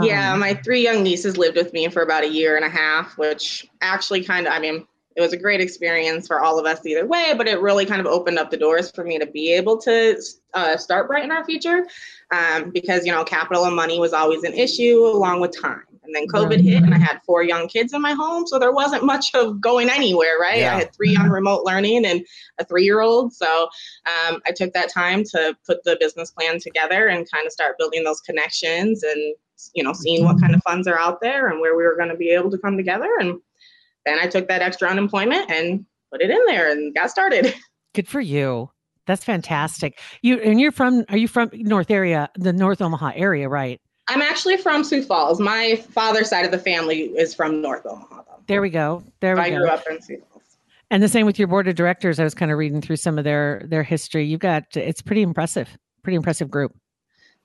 yeah, 0.02 0.32
Um, 0.32 0.40
my 0.40 0.54
three 0.54 0.82
young 0.82 1.02
nieces 1.02 1.36
lived 1.36 1.56
with 1.56 1.72
me 1.72 1.88
for 1.88 2.02
about 2.02 2.24
a 2.24 2.28
year 2.28 2.56
and 2.56 2.64
a 2.64 2.68
half, 2.68 3.16
which 3.18 3.66
actually 3.80 4.22
kind 4.24 4.46
of, 4.46 4.52
I 4.52 4.58
mean, 4.58 4.86
it 5.16 5.20
was 5.22 5.32
a 5.32 5.36
great 5.36 5.62
experience 5.62 6.26
for 6.26 6.40
all 6.40 6.58
of 6.58 6.66
us 6.66 6.84
either 6.84 7.06
way, 7.06 7.32
but 7.36 7.48
it 7.48 7.60
really 7.60 7.86
kind 7.86 8.00
of 8.00 8.06
opened 8.06 8.38
up 8.38 8.50
the 8.50 8.56
doors 8.56 8.90
for 8.90 9.02
me 9.02 9.18
to 9.18 9.26
be 9.26 9.52
able 9.52 9.78
to 9.78 10.20
uh, 10.52 10.76
start 10.76 11.08
Brighten 11.08 11.32
Our 11.32 11.44
Future 11.44 11.86
um, 12.30 12.70
because, 12.70 13.06
you 13.06 13.12
know, 13.12 13.24
capital 13.24 13.64
and 13.64 13.74
money 13.74 13.98
was 13.98 14.12
always 14.12 14.44
an 14.44 14.52
issue 14.52 15.06
along 15.06 15.40
with 15.40 15.58
time. 15.58 15.82
And 16.04 16.14
then 16.14 16.28
COVID 16.28 16.60
hit 16.60 16.82
and 16.82 16.94
I 16.94 16.98
had 16.98 17.20
four 17.26 17.42
young 17.42 17.66
kids 17.66 17.92
in 17.92 18.00
my 18.00 18.12
home. 18.12 18.46
So 18.46 18.58
there 18.58 18.72
wasn't 18.72 19.04
much 19.04 19.34
of 19.34 19.60
going 19.60 19.88
anywhere, 19.88 20.38
right? 20.38 20.60
Yeah. 20.60 20.74
I 20.74 20.78
had 20.78 20.94
three 20.94 21.16
on 21.16 21.30
remote 21.30 21.64
learning 21.64 22.04
and 22.06 22.24
a 22.58 22.64
three 22.64 22.84
year 22.84 23.00
old. 23.00 23.32
So 23.32 23.68
um, 24.06 24.40
I 24.46 24.52
took 24.54 24.72
that 24.74 24.92
time 24.92 25.24
to 25.32 25.56
put 25.66 25.82
the 25.82 25.96
business 25.98 26.30
plan 26.30 26.60
together 26.60 27.08
and 27.08 27.28
kind 27.28 27.44
of 27.44 27.52
start 27.52 27.78
building 27.78 28.04
those 28.04 28.20
connections 28.20 29.02
and, 29.02 29.34
you 29.74 29.82
know, 29.82 29.92
seeing 29.92 30.24
what 30.24 30.40
kind 30.40 30.54
of 30.54 30.62
funds 30.62 30.86
are 30.86 30.98
out 30.98 31.20
there 31.20 31.48
and 31.48 31.60
where 31.60 31.76
we 31.76 31.82
were 31.84 31.96
going 31.96 32.10
to 32.10 32.16
be 32.16 32.30
able 32.30 32.50
to 32.50 32.58
come 32.58 32.76
together. 32.76 33.08
And 33.18 33.40
then 34.06 34.18
I 34.18 34.26
took 34.26 34.48
that 34.48 34.62
extra 34.62 34.88
unemployment 34.88 35.50
and 35.50 35.84
put 36.10 36.22
it 36.22 36.30
in 36.30 36.40
there 36.46 36.70
and 36.70 36.94
got 36.94 37.10
started. 37.10 37.54
good 37.94 38.08
for 38.08 38.20
you. 38.20 38.70
That's 39.06 39.24
fantastic. 39.24 40.00
You 40.22 40.40
and 40.40 40.60
you're 40.60 40.72
from 40.72 41.04
are 41.10 41.16
you 41.16 41.28
from 41.28 41.50
North 41.52 41.90
area, 41.90 42.28
the 42.36 42.52
North 42.52 42.80
Omaha 42.80 43.12
area, 43.14 43.48
right? 43.48 43.80
I'm 44.08 44.22
actually 44.22 44.56
from 44.56 44.84
Sioux 44.84 45.02
Falls. 45.02 45.40
My 45.40 45.76
father's 45.76 46.28
side 46.28 46.44
of 46.44 46.50
the 46.52 46.58
family 46.58 47.02
is 47.16 47.34
from 47.34 47.60
North 47.60 47.84
Omaha. 47.84 48.22
Though. 48.22 48.42
There 48.46 48.62
we 48.62 48.70
go. 48.70 49.02
There 49.20 49.38
I 49.38 49.50
we 49.50 49.56
grew 49.56 49.66
go. 49.66 49.72
up 49.72 49.84
in 49.90 50.00
Sioux 50.00 50.22
Falls. 50.30 50.42
And 50.90 51.02
the 51.02 51.08
same 51.08 51.26
with 51.26 51.38
your 51.38 51.48
board 51.48 51.66
of 51.66 51.74
directors. 51.74 52.20
I 52.20 52.24
was 52.24 52.34
kind 52.34 52.52
of 52.52 52.58
reading 52.58 52.80
through 52.80 52.96
some 52.96 53.18
of 53.18 53.24
their 53.24 53.62
their 53.66 53.82
history. 53.82 54.24
You've 54.24 54.40
got 54.40 54.76
it's 54.76 55.02
pretty 55.02 55.22
impressive. 55.22 55.76
Pretty 56.02 56.16
impressive 56.16 56.50
group. 56.50 56.72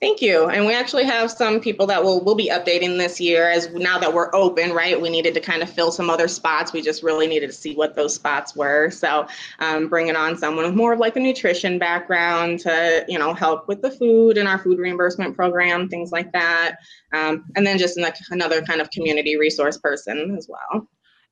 Thank 0.02 0.20
you. 0.20 0.50
And 0.50 0.66
we 0.66 0.74
actually 0.74 1.04
have 1.04 1.30
some 1.30 1.60
people 1.60 1.86
that 1.86 2.04
will 2.04 2.24
will 2.24 2.34
be 2.34 2.50
updating 2.50 2.98
this 2.98 3.22
year 3.22 3.52
as 3.52 3.70
now 3.70 4.00
that 4.00 4.12
we're 4.12 4.34
open, 4.34 4.74
right? 4.74 5.00
We 5.00 5.12
needed 5.12 5.36
to 5.36 5.40
kind 5.40 5.62
of 5.62 5.70
fill 5.70 5.92
some 5.92 6.10
other 6.10 6.28
spots. 6.28 6.74
We 6.74 6.82
just 6.82 7.04
really 7.04 7.28
needed 7.28 7.46
to 7.48 7.54
see 7.54 7.76
what 7.76 7.96
those 7.96 8.16
spots 8.16 8.56
were. 8.56 8.90
So 8.90 9.28
um, 9.60 9.90
bringing 9.90 10.16
on 10.16 10.36
someone 10.36 10.66
with 10.66 10.74
more 10.74 10.94
of 10.94 11.00
like 11.00 11.18
a 11.18 11.20
nutrition 11.20 11.78
background 11.78 12.62
to, 12.62 13.06
you 13.08 13.20
know, 13.20 13.32
help 13.36 13.68
with 13.68 13.84
the 13.84 13.92
food 13.92 14.40
and 14.40 14.48
our 14.48 14.58
food 14.58 14.80
reimbursement 14.80 15.36
program, 15.36 15.88
things 15.88 16.12
like 16.12 16.32
that. 16.32 16.78
Um, 17.14 17.46
and 17.56 17.68
then 17.68 17.78
just 17.78 18.00
like 18.00 18.16
another 18.32 18.64
kind 18.64 18.82
of 18.82 18.90
community 18.90 19.38
resource 19.38 19.78
person 19.78 20.36
as 20.36 20.50
well. 20.50 20.88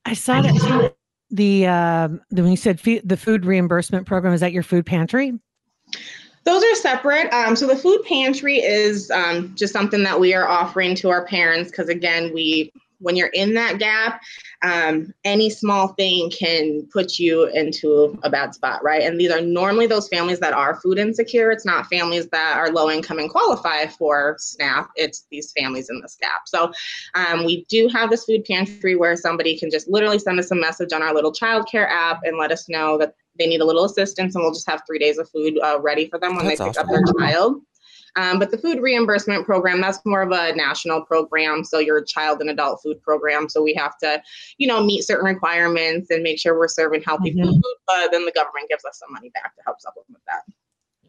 I 0.06 0.14
saw 0.14 0.42
that 0.42 0.56
too. 0.56 0.92
The 1.32 1.68
um 1.68 2.22
the, 2.32 2.42
when 2.42 2.50
you 2.50 2.58
said 2.58 2.80
fe- 2.80 3.02
the 3.04 3.16
food 3.16 3.46
reimbursement 3.46 4.08
program 4.08 4.34
is 4.34 4.40
that 4.40 4.52
your 4.52 4.64
food 4.64 4.84
pantry? 4.88 5.34
Those 6.46 6.64
are 6.64 6.76
separate. 6.76 7.32
Um, 7.34 7.56
so 7.56 7.68
the 7.68 7.76
food 7.76 8.02
pantry 8.08 8.58
is 8.58 9.12
um, 9.12 9.54
just 9.56 9.74
something 9.74 10.04
that 10.04 10.20
we 10.20 10.34
are 10.34 10.48
offering 10.48 10.96
to 10.96 11.10
our 11.10 11.26
parents 11.26 11.70
because 11.70 11.90
again, 11.90 12.34
we 12.34 12.72
when 13.00 13.16
you're 13.16 13.28
in 13.28 13.54
that 13.54 13.80
gap, 13.80 14.22
um, 14.62 15.14
any 15.24 15.50
small 15.50 15.90
thing 15.90 16.30
can 16.30 16.88
put 16.92 17.18
you 17.18 17.48
into 17.48 18.20
a 18.24 18.30
bad 18.30 18.54
spot, 18.54 18.84
right? 18.84 19.04
And 19.04 19.20
these 19.20 19.32
are 19.32 19.42
normally 19.42 19.88
those 19.88 20.08
families 20.10 20.40
that 20.40 20.54
are 20.54 20.80
food 20.82 20.98
insecure. 20.98 21.52
It's 21.52 21.66
not 21.66 21.88
families 21.88 22.28
that 22.30 22.58
are 22.58 22.72
low 22.72 22.90
income 22.90 23.20
and 23.20 23.30
qualify 23.30 23.88
for 23.88 24.36
SNAP. 24.40 24.90
It's 24.96 25.26
these 25.32 25.52
families 25.58 25.90
in 25.90 26.02
this 26.02 26.18
gap. 26.20 26.42
So 26.46 26.72
um, 27.16 27.46
we 27.46 27.66
do 27.66 27.88
have 27.90 28.10
this 28.10 28.26
food 28.26 28.46
pantry 28.46 28.96
where 28.96 29.16
somebody 29.16 29.58
can 29.58 29.72
just 29.72 29.88
literally 29.90 30.20
send 30.20 30.40
us 30.40 30.52
a 30.52 30.56
message 30.56 30.94
on 30.94 31.02
our 31.02 31.14
little 31.14 31.32
childcare 31.32 31.88
app 31.90 32.22
and 32.24 32.38
let 32.38 32.52
us 32.52 32.68
know 32.70 32.98
that 32.98 33.16
they 33.38 33.48
need 33.48 33.62
a 33.62 33.66
little 33.66 33.86
assistance, 33.86 34.36
and 34.36 34.44
we'll 34.44 34.54
just 34.54 34.70
have 34.70 34.84
three 34.86 35.00
days 35.00 35.18
of 35.18 35.30
food 35.30 35.58
uh, 35.64 35.80
ready 35.80 36.10
for 36.10 36.20
them 36.20 36.36
when 36.36 36.46
That's 36.46 36.60
they 36.60 36.66
pick 36.66 36.78
awesome. 36.78 36.90
up 36.90 36.92
their 36.92 37.14
child. 37.18 37.62
Um, 38.16 38.40
but 38.40 38.52
the 38.52 38.58
food 38.58 38.82
reimbursement 38.82 39.46
program, 39.46 39.82
that's 39.82 40.00
more 40.06 40.22
of 40.22 40.32
a 40.32 40.56
national 40.56 41.02
program. 41.04 41.64
So 41.64 41.80
your 41.80 42.02
child 42.04 42.42
and 42.42 42.50
adult 42.50 42.82
food 42.82 43.02
program. 43.02 43.50
So 43.50 43.62
we 43.62 43.74
have 43.76 43.98
to, 44.00 44.22
you 44.58 44.68
know, 44.68 44.84
meet 44.84 45.02
certain 45.04 45.26
requirements 45.26 46.10
and 46.10 46.24
make 46.24 46.40
sure 46.40 46.58
we're 46.58 46.68
serving 46.68 47.04
healthy 47.04 47.34
Mhm. 47.34 47.44
food. 47.46 47.62
But 47.88 48.12
then 48.12 48.26
the 48.26 48.32
government 48.32 48.70
gives 48.70 48.86
us 48.86 49.00
some 49.00 49.12
money 49.12 49.30
back 49.30 49.56
to 49.56 49.62
help 49.66 49.80
supplement 49.80 50.24
that. 50.28 50.44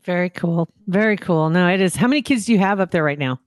Very 0.05 0.31
cool. 0.31 0.69
Very 0.87 1.17
cool. 1.17 1.51
No, 1.51 1.69
it 1.69 1.81
is. 1.81 1.97
How 1.97 2.07
many 2.07 2.23
kids 2.23 2.47
do 2.47 2.53
you 2.53 2.59
have 2.59 2.81
up 2.81 2.91
there 2.91 3.05
right 3.05 3.19
now? 3.19 3.41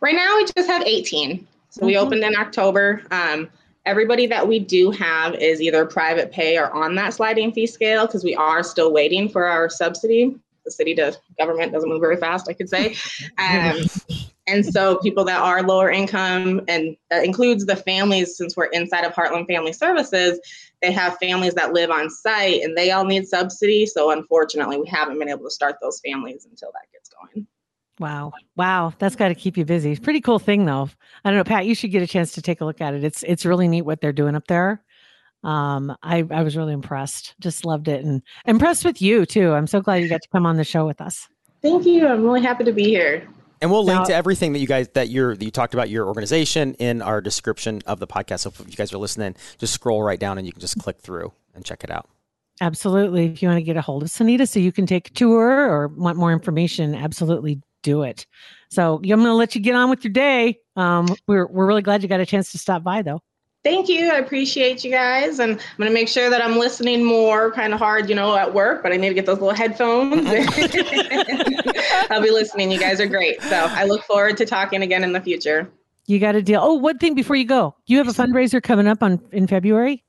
Right 0.00 0.14
now, 0.14 0.36
we 0.36 0.46
just 0.56 0.68
have 0.68 0.82
18. 0.82 1.46
So 1.70 1.84
we 1.84 1.94
Mhm. 1.94 2.00
opened 2.00 2.24
in 2.24 2.36
October. 2.36 3.02
Um, 3.10 3.48
everybody 3.84 4.26
that 4.26 4.46
we 4.46 4.58
do 4.58 4.90
have 4.90 5.34
is 5.34 5.60
either 5.60 5.84
private 5.84 6.32
pay 6.32 6.56
or 6.58 6.70
on 6.72 6.94
that 6.96 7.14
sliding 7.14 7.52
fee 7.52 7.66
scale 7.66 8.06
because 8.06 8.24
we 8.24 8.34
are 8.34 8.62
still 8.62 8.92
waiting 8.92 9.28
for 9.28 9.46
our 9.46 9.68
subsidy. 9.68 10.34
The 10.66 10.72
city 10.72 10.94
to 10.96 11.16
government 11.38 11.72
doesn't 11.72 11.88
move 11.88 12.00
very 12.00 12.18
fast, 12.18 12.48
I 12.50 12.52
could 12.52 12.68
say. 12.68 12.96
Um, 13.38 13.78
and 14.48 14.66
so 14.66 14.98
people 14.98 15.24
that 15.24 15.40
are 15.40 15.62
lower 15.62 15.90
income, 15.90 16.60
and 16.68 16.96
that 17.10 17.24
includes 17.24 17.64
the 17.66 17.76
families, 17.76 18.36
since 18.36 18.56
we're 18.56 18.66
inside 18.66 19.04
of 19.04 19.12
Heartland 19.12 19.46
Family 19.46 19.72
Services, 19.72 20.38
they 20.82 20.92
have 20.92 21.16
families 21.18 21.54
that 21.54 21.72
live 21.72 21.90
on 21.90 22.10
site 22.10 22.62
and 22.62 22.76
they 22.76 22.90
all 22.90 23.04
need 23.04 23.26
subsidy. 23.26 23.86
So 23.86 24.10
unfortunately, 24.10 24.78
we 24.78 24.88
haven't 24.88 25.18
been 25.18 25.28
able 25.28 25.44
to 25.44 25.50
start 25.50 25.76
those 25.80 26.00
families 26.00 26.46
until 26.48 26.70
that 26.72 26.92
gets 26.92 27.08
going. 27.08 27.46
Wow. 27.98 28.32
Wow. 28.56 28.92
That's 28.98 29.16
got 29.16 29.28
to 29.28 29.34
keep 29.34 29.56
you 29.56 29.64
busy. 29.64 29.96
Pretty 29.96 30.20
cool 30.20 30.38
thing 30.38 30.66
though. 30.66 30.90
I 31.24 31.30
don't 31.30 31.38
know, 31.38 31.44
Pat, 31.44 31.64
you 31.64 31.74
should 31.74 31.90
get 31.90 32.02
a 32.02 32.06
chance 32.06 32.32
to 32.32 32.42
take 32.42 32.60
a 32.60 32.64
look 32.64 32.80
at 32.80 32.92
it. 32.92 33.04
It's 33.04 33.22
it's 33.22 33.46
really 33.46 33.68
neat 33.68 33.82
what 33.82 34.00
they're 34.00 34.12
doing 34.12 34.34
up 34.34 34.46
there. 34.48 34.82
Um, 35.44 35.96
I, 36.02 36.24
I 36.30 36.42
was 36.42 36.56
really 36.56 36.72
impressed. 36.72 37.34
Just 37.40 37.64
loved 37.64 37.88
it 37.88 38.04
and 38.04 38.22
impressed 38.46 38.84
with 38.84 39.00
you 39.00 39.26
too. 39.26 39.52
I'm 39.52 39.66
so 39.66 39.80
glad 39.80 40.02
you 40.02 40.08
got 40.08 40.22
to 40.22 40.28
come 40.28 40.46
on 40.46 40.56
the 40.56 40.64
show 40.64 40.86
with 40.86 41.00
us. 41.00 41.28
Thank 41.62 41.86
you. 41.86 42.06
I'm 42.06 42.22
really 42.24 42.42
happy 42.42 42.64
to 42.64 42.72
be 42.72 42.84
here. 42.84 43.26
And 43.62 43.70
we'll 43.70 43.84
link 43.84 44.00
Now- 44.00 44.04
to 44.04 44.14
everything 44.14 44.52
that 44.52 44.58
you 44.58 44.66
guys 44.66 44.88
that 44.94 45.08
you're 45.08 45.34
that 45.36 45.44
you 45.44 45.50
talked 45.50 45.72
about 45.72 45.88
your 45.88 46.06
organization 46.06 46.74
in 46.74 47.00
our 47.00 47.20
description 47.20 47.80
of 47.86 48.00
the 48.00 48.06
podcast. 48.06 48.40
So 48.40 48.50
if 48.50 48.60
you 48.60 48.76
guys 48.76 48.92
are 48.92 48.98
listening, 48.98 49.34
just 49.58 49.72
scroll 49.72 50.02
right 50.02 50.20
down 50.20 50.36
and 50.38 50.46
you 50.46 50.52
can 50.52 50.60
just 50.60 50.78
click 50.78 50.98
through 50.98 51.32
and 51.54 51.64
check 51.64 51.82
it 51.84 51.90
out. 51.90 52.08
Absolutely. 52.60 53.26
If 53.26 53.42
you 53.42 53.48
want 53.48 53.58
to 53.58 53.62
get 53.64 53.76
a 53.76 53.82
hold 53.82 54.02
of 54.02 54.08
Sunita 54.08 54.48
so 54.48 54.58
you 54.58 54.72
can 54.72 54.86
take 54.86 55.08
a 55.08 55.10
tour 55.12 55.70
or 55.70 55.88
want 55.88 56.18
more 56.18 56.32
information, 56.32 56.94
absolutely 56.94 57.60
do 57.82 58.02
it. 58.02 58.26
So 58.70 58.96
I'm 58.96 59.02
going 59.02 59.24
to 59.24 59.34
let 59.34 59.54
you 59.54 59.60
get 59.60 59.74
on 59.74 59.90
with 59.90 60.02
your 60.04 60.12
day. 60.12 60.58
Um, 60.74 61.06
we're, 61.26 61.46
we're 61.46 61.66
really 61.66 61.82
glad 61.82 62.02
you 62.02 62.08
got 62.08 62.20
a 62.20 62.26
chance 62.26 62.52
to 62.52 62.58
stop 62.58 62.82
by 62.82 63.02
though. 63.02 63.20
Thank 63.66 63.88
you. 63.88 64.12
I 64.12 64.18
appreciate 64.18 64.84
you 64.84 64.92
guys. 64.92 65.40
And 65.40 65.54
I'm 65.54 65.76
going 65.76 65.90
to 65.90 65.92
make 65.92 66.06
sure 66.06 66.30
that 66.30 66.40
I'm 66.40 66.56
listening 66.56 67.02
more 67.02 67.50
kind 67.50 67.74
of 67.74 67.80
hard, 67.80 68.08
you 68.08 68.14
know, 68.14 68.36
at 68.36 68.54
work, 68.54 68.80
but 68.80 68.92
I 68.92 68.96
need 68.96 69.08
to 69.08 69.14
get 69.14 69.26
those 69.26 69.40
little 69.40 69.56
headphones. 69.56 70.24
I'll 72.08 72.22
be 72.22 72.30
listening. 72.30 72.70
You 72.70 72.78
guys 72.78 73.00
are 73.00 73.08
great. 73.08 73.42
So 73.42 73.66
I 73.68 73.82
look 73.82 74.04
forward 74.04 74.36
to 74.36 74.46
talking 74.46 74.82
again 74.82 75.02
in 75.02 75.12
the 75.12 75.20
future. 75.20 75.68
You 76.06 76.20
got 76.20 76.36
a 76.36 76.42
deal. 76.42 76.60
Oh, 76.62 76.74
one 76.74 76.98
thing 76.98 77.16
before 77.16 77.34
you 77.34 77.44
go, 77.44 77.74
you 77.86 77.98
have 77.98 78.06
a 78.06 78.12
fundraiser 78.12 78.62
coming 78.62 78.86
up 78.86 79.02
on 79.02 79.20
in 79.32 79.48
February. 79.48 80.04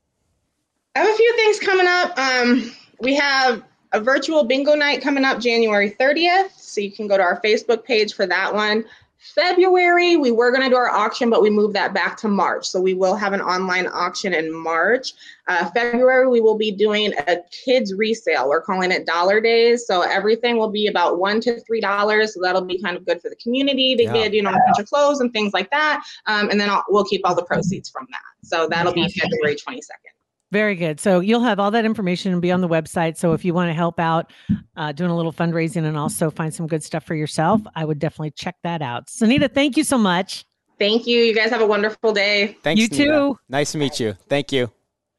I 0.94 1.00
have 1.00 1.08
a 1.08 1.16
few 1.16 1.34
things 1.34 1.58
coming 1.58 1.88
up. 1.88 2.16
Um, 2.16 2.72
we 3.00 3.16
have 3.16 3.64
a 3.90 4.00
virtual 4.00 4.44
bingo 4.44 4.76
night 4.76 5.02
coming 5.02 5.24
up 5.24 5.40
January 5.40 5.96
30th. 5.98 6.52
So 6.52 6.80
you 6.80 6.92
can 6.92 7.08
go 7.08 7.16
to 7.16 7.24
our 7.24 7.40
Facebook 7.40 7.82
page 7.82 8.14
for 8.14 8.24
that 8.24 8.54
one. 8.54 8.84
February, 9.18 10.16
we 10.16 10.30
were 10.30 10.50
going 10.50 10.62
to 10.62 10.68
do 10.70 10.76
our 10.76 10.90
auction, 10.90 11.28
but 11.28 11.42
we 11.42 11.50
moved 11.50 11.74
that 11.74 11.92
back 11.92 12.16
to 12.18 12.28
March. 12.28 12.66
So 12.68 12.80
we 12.80 12.94
will 12.94 13.14
have 13.16 13.32
an 13.32 13.40
online 13.40 13.86
auction 13.86 14.32
in 14.32 14.52
March. 14.52 15.12
Uh, 15.48 15.68
February, 15.70 16.28
we 16.28 16.40
will 16.40 16.56
be 16.56 16.70
doing 16.70 17.12
a 17.26 17.38
kids 17.64 17.94
resale. 17.94 18.48
We're 18.48 18.60
calling 18.62 18.92
it 18.92 19.06
Dollar 19.06 19.40
Days. 19.40 19.86
So 19.86 20.02
everything 20.02 20.56
will 20.56 20.70
be 20.70 20.86
about 20.86 21.18
one 21.18 21.40
to 21.42 21.60
three 21.60 21.80
dollars. 21.80 22.34
So 22.34 22.40
that'll 22.42 22.62
be 22.64 22.80
kind 22.80 22.96
of 22.96 23.04
good 23.06 23.20
for 23.20 23.28
the 23.28 23.36
community 23.36 23.96
to 23.96 24.04
Yeah. 24.04 24.12
get, 24.12 24.34
you 24.34 24.42
know, 24.42 24.50
a 24.50 24.52
bunch 24.66 24.78
of 24.78 24.86
clothes 24.86 25.20
and 25.20 25.32
things 25.32 25.52
like 25.52 25.70
that. 25.70 26.02
Um, 26.26 26.50
and 26.50 26.60
then 26.60 26.70
I'll, 26.70 26.84
we'll 26.88 27.04
keep 27.04 27.22
all 27.24 27.34
the 27.34 27.44
proceeds 27.44 27.88
from 27.88 28.06
that. 28.10 28.20
So 28.44 28.68
that'll 28.68 28.92
be 28.92 29.08
February 29.08 29.56
22nd. 29.56 30.17
Very 30.50 30.76
good. 30.76 30.98
So 30.98 31.20
you'll 31.20 31.42
have 31.42 31.58
all 31.60 31.70
that 31.72 31.84
information 31.84 32.32
and 32.32 32.40
be 32.40 32.50
on 32.50 32.62
the 32.62 32.68
website. 32.68 33.18
So 33.18 33.32
if 33.34 33.44
you 33.44 33.52
want 33.52 33.68
to 33.68 33.74
help 33.74 34.00
out 34.00 34.32
uh, 34.76 34.92
doing 34.92 35.10
a 35.10 35.16
little 35.16 35.32
fundraising 35.32 35.84
and 35.84 35.96
also 35.96 36.30
find 36.30 36.54
some 36.54 36.66
good 36.66 36.82
stuff 36.82 37.04
for 37.04 37.14
yourself, 37.14 37.60
I 37.74 37.84
would 37.84 37.98
definitely 37.98 38.30
check 38.30 38.56
that 38.62 38.80
out. 38.80 39.08
Sunita, 39.08 39.52
thank 39.52 39.76
you 39.76 39.84
so 39.84 39.98
much. 39.98 40.46
Thank 40.78 41.06
you. 41.06 41.18
You 41.20 41.34
guys 41.34 41.50
have 41.50 41.60
a 41.60 41.66
wonderful 41.66 42.12
day. 42.12 42.56
Thanks. 42.62 42.80
You 42.80 42.88
Nita. 42.88 43.04
too. 43.04 43.38
Nice 43.48 43.72
to 43.72 43.78
meet 43.78 44.00
you. 44.00 44.14
Thank 44.28 44.52
you. 44.52 44.70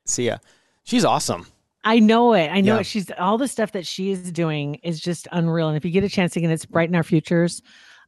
See 0.05 0.25
ya. 0.25 0.37
She's 0.83 1.05
awesome. 1.05 1.45
I 1.83 1.99
know 1.99 2.33
it. 2.33 2.47
I 2.49 2.61
know 2.61 2.75
Yeah. 2.75 2.79
it. 2.81 2.85
She's 2.85 3.11
all 3.19 3.37
the 3.37 3.47
stuff 3.47 3.73
that 3.73 3.85
she 3.85 4.09
is 4.11 4.31
doing 4.31 4.75
is 4.75 4.99
just 4.99 5.27
unreal. 5.31 5.67
And 5.67 5.77
if 5.77 5.85
you 5.85 5.91
get 5.91 6.03
a 6.03 6.09
chance 6.09 6.35
again, 6.35 6.49
it's 6.49 6.65
Brighten 6.65 6.95
Our 6.95 7.03
Futures. 7.03 7.61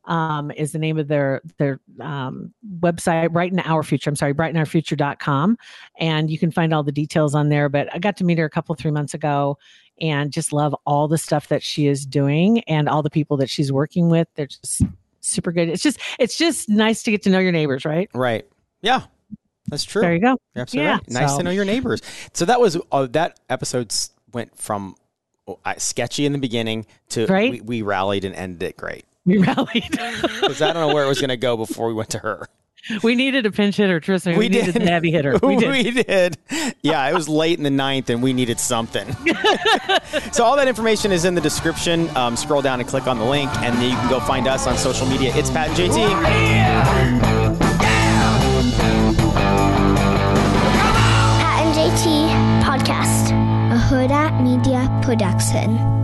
Um, 0.05 0.49
is 0.51 0.71
the 0.71 0.79
name 0.79 0.97
of 0.97 1.07
their 1.07 1.41
their 1.57 1.79
um, 1.99 2.51
website, 2.79 3.31
Brighten 3.31 3.59
Our 3.59 3.83
Future. 3.83 4.09
I'm 4.09 4.15
sorry, 4.15 4.33
brightenourfuture.com. 4.33 5.57
And 5.99 6.29
you 6.29 6.39
can 6.39 6.51
find 6.51 6.73
all 6.73 6.81
the 6.83 6.91
details 6.91 7.35
on 7.35 7.49
there. 7.49 7.69
But 7.69 7.93
I 7.93 7.99
got 7.99 8.17
to 8.17 8.23
meet 8.23 8.37
her 8.39 8.45
a 8.45 8.49
couple, 8.49 8.73
three 8.75 8.91
months 8.91 9.13
ago 9.13 9.57
and 9.99 10.31
just 10.31 10.51
love 10.51 10.75
all 10.85 11.07
the 11.07 11.17
stuff 11.17 11.47
that 11.49 11.61
she 11.61 11.85
is 11.85 12.05
doing 12.05 12.61
and 12.61 12.89
all 12.89 13.03
the 13.03 13.09
people 13.11 13.37
that 13.37 13.49
she's 13.49 13.71
working 13.71 14.09
with. 14.09 14.27
They're 14.35 14.47
just 14.47 14.81
super 15.19 15.51
good. 15.51 15.69
It's 15.69 15.83
just 15.83 15.99
it's 16.19 16.37
just 16.37 16.67
nice 16.67 17.03
to 17.03 17.11
get 17.11 17.21
to 17.23 17.29
know 17.29 17.39
your 17.39 17.51
neighbors, 17.51 17.85
right? 17.85 18.09
Right. 18.13 18.45
Yeah. 18.81 19.03
That's 19.67 19.83
true. 19.85 20.01
There 20.01 20.13
you 20.13 20.19
go. 20.19 20.37
You're 20.55 20.63
absolutely 20.63 20.87
Yeah, 20.87 20.93
right. 20.95 21.09
Nice 21.09 21.31
so- 21.31 21.37
to 21.37 21.43
know 21.43 21.51
your 21.51 21.65
neighbors. 21.65 22.01
So 22.33 22.45
that 22.45 22.59
was 22.59 22.77
uh, 22.91 23.07
that 23.11 23.39
episode 23.49 23.93
went 24.33 24.57
from 24.57 24.95
oh, 25.47 25.59
sketchy 25.77 26.25
in 26.25 26.31
the 26.31 26.39
beginning 26.39 26.87
to 27.09 27.27
Right. 27.27 27.51
we, 27.51 27.61
we 27.61 27.81
rallied 27.83 28.25
and 28.25 28.33
ended 28.35 28.63
it 28.63 28.77
great. 28.77 29.05
We 29.25 29.38
rallied. 29.38 29.89
Because 29.91 30.62
I 30.62 30.73
don't 30.73 30.88
know 30.88 30.93
where 30.93 31.03
it 31.05 31.07
was 31.07 31.19
going 31.19 31.29
to 31.29 31.38
go 31.38 31.55
before 31.57 31.88
we 31.88 31.93
went 31.93 32.10
to 32.12 32.19
her. 32.19 32.47
we 33.03 33.13
needed 33.13 33.45
a 33.45 33.51
pinch 33.51 33.77
hitter, 33.77 33.99
Tristan. 33.99 34.34
We, 34.34 34.39
We 34.39 34.49
needed 34.49 34.73
did. 34.73 34.81
a 34.81 34.86
heavy 34.89 35.12
hitter. 35.12 35.38
We 35.43 35.55
did. 35.57 35.69
we 35.69 35.91
did. 36.03 36.38
Yeah, 36.81 37.07
it 37.07 37.13
was 37.13 37.29
late 37.29 37.57
in 37.60 37.63
the 37.63 37.69
ninth 37.69 38.10
and 38.10 38.23
we 38.23 38.34
needed 38.34 38.60
something. 38.60 39.12
so 40.31 40.43
all 40.43 40.55
that 40.55 40.67
information 40.67 41.12
is 41.12 41.23
in 41.25 41.36
the 41.36 41.41
description. 41.41 42.10
Um, 42.17 42.36
scroll 42.36 42.63
down 42.63 42.79
and 42.79 42.89
click 42.89 43.05
on 43.05 43.19
the 43.19 43.25
link, 43.25 43.51
and 43.57 43.75
then 43.77 43.84
you 43.91 43.95
can 43.95 44.10
go 44.10 44.19
find 44.19 44.47
us 44.47 44.65
on 44.65 44.77
social 44.77 45.05
media. 45.05 45.31
It's 45.36 45.51
Pat 45.51 45.67
and 45.69 45.77
JT. 45.91 47.21
Pat 51.41 51.65
and 51.65 51.75
JT 51.75 52.63
Podcast, 52.63 53.29
a 53.71 53.77
Hurrdat 53.77 54.41
Media 54.43 54.88
Production. 55.03 56.00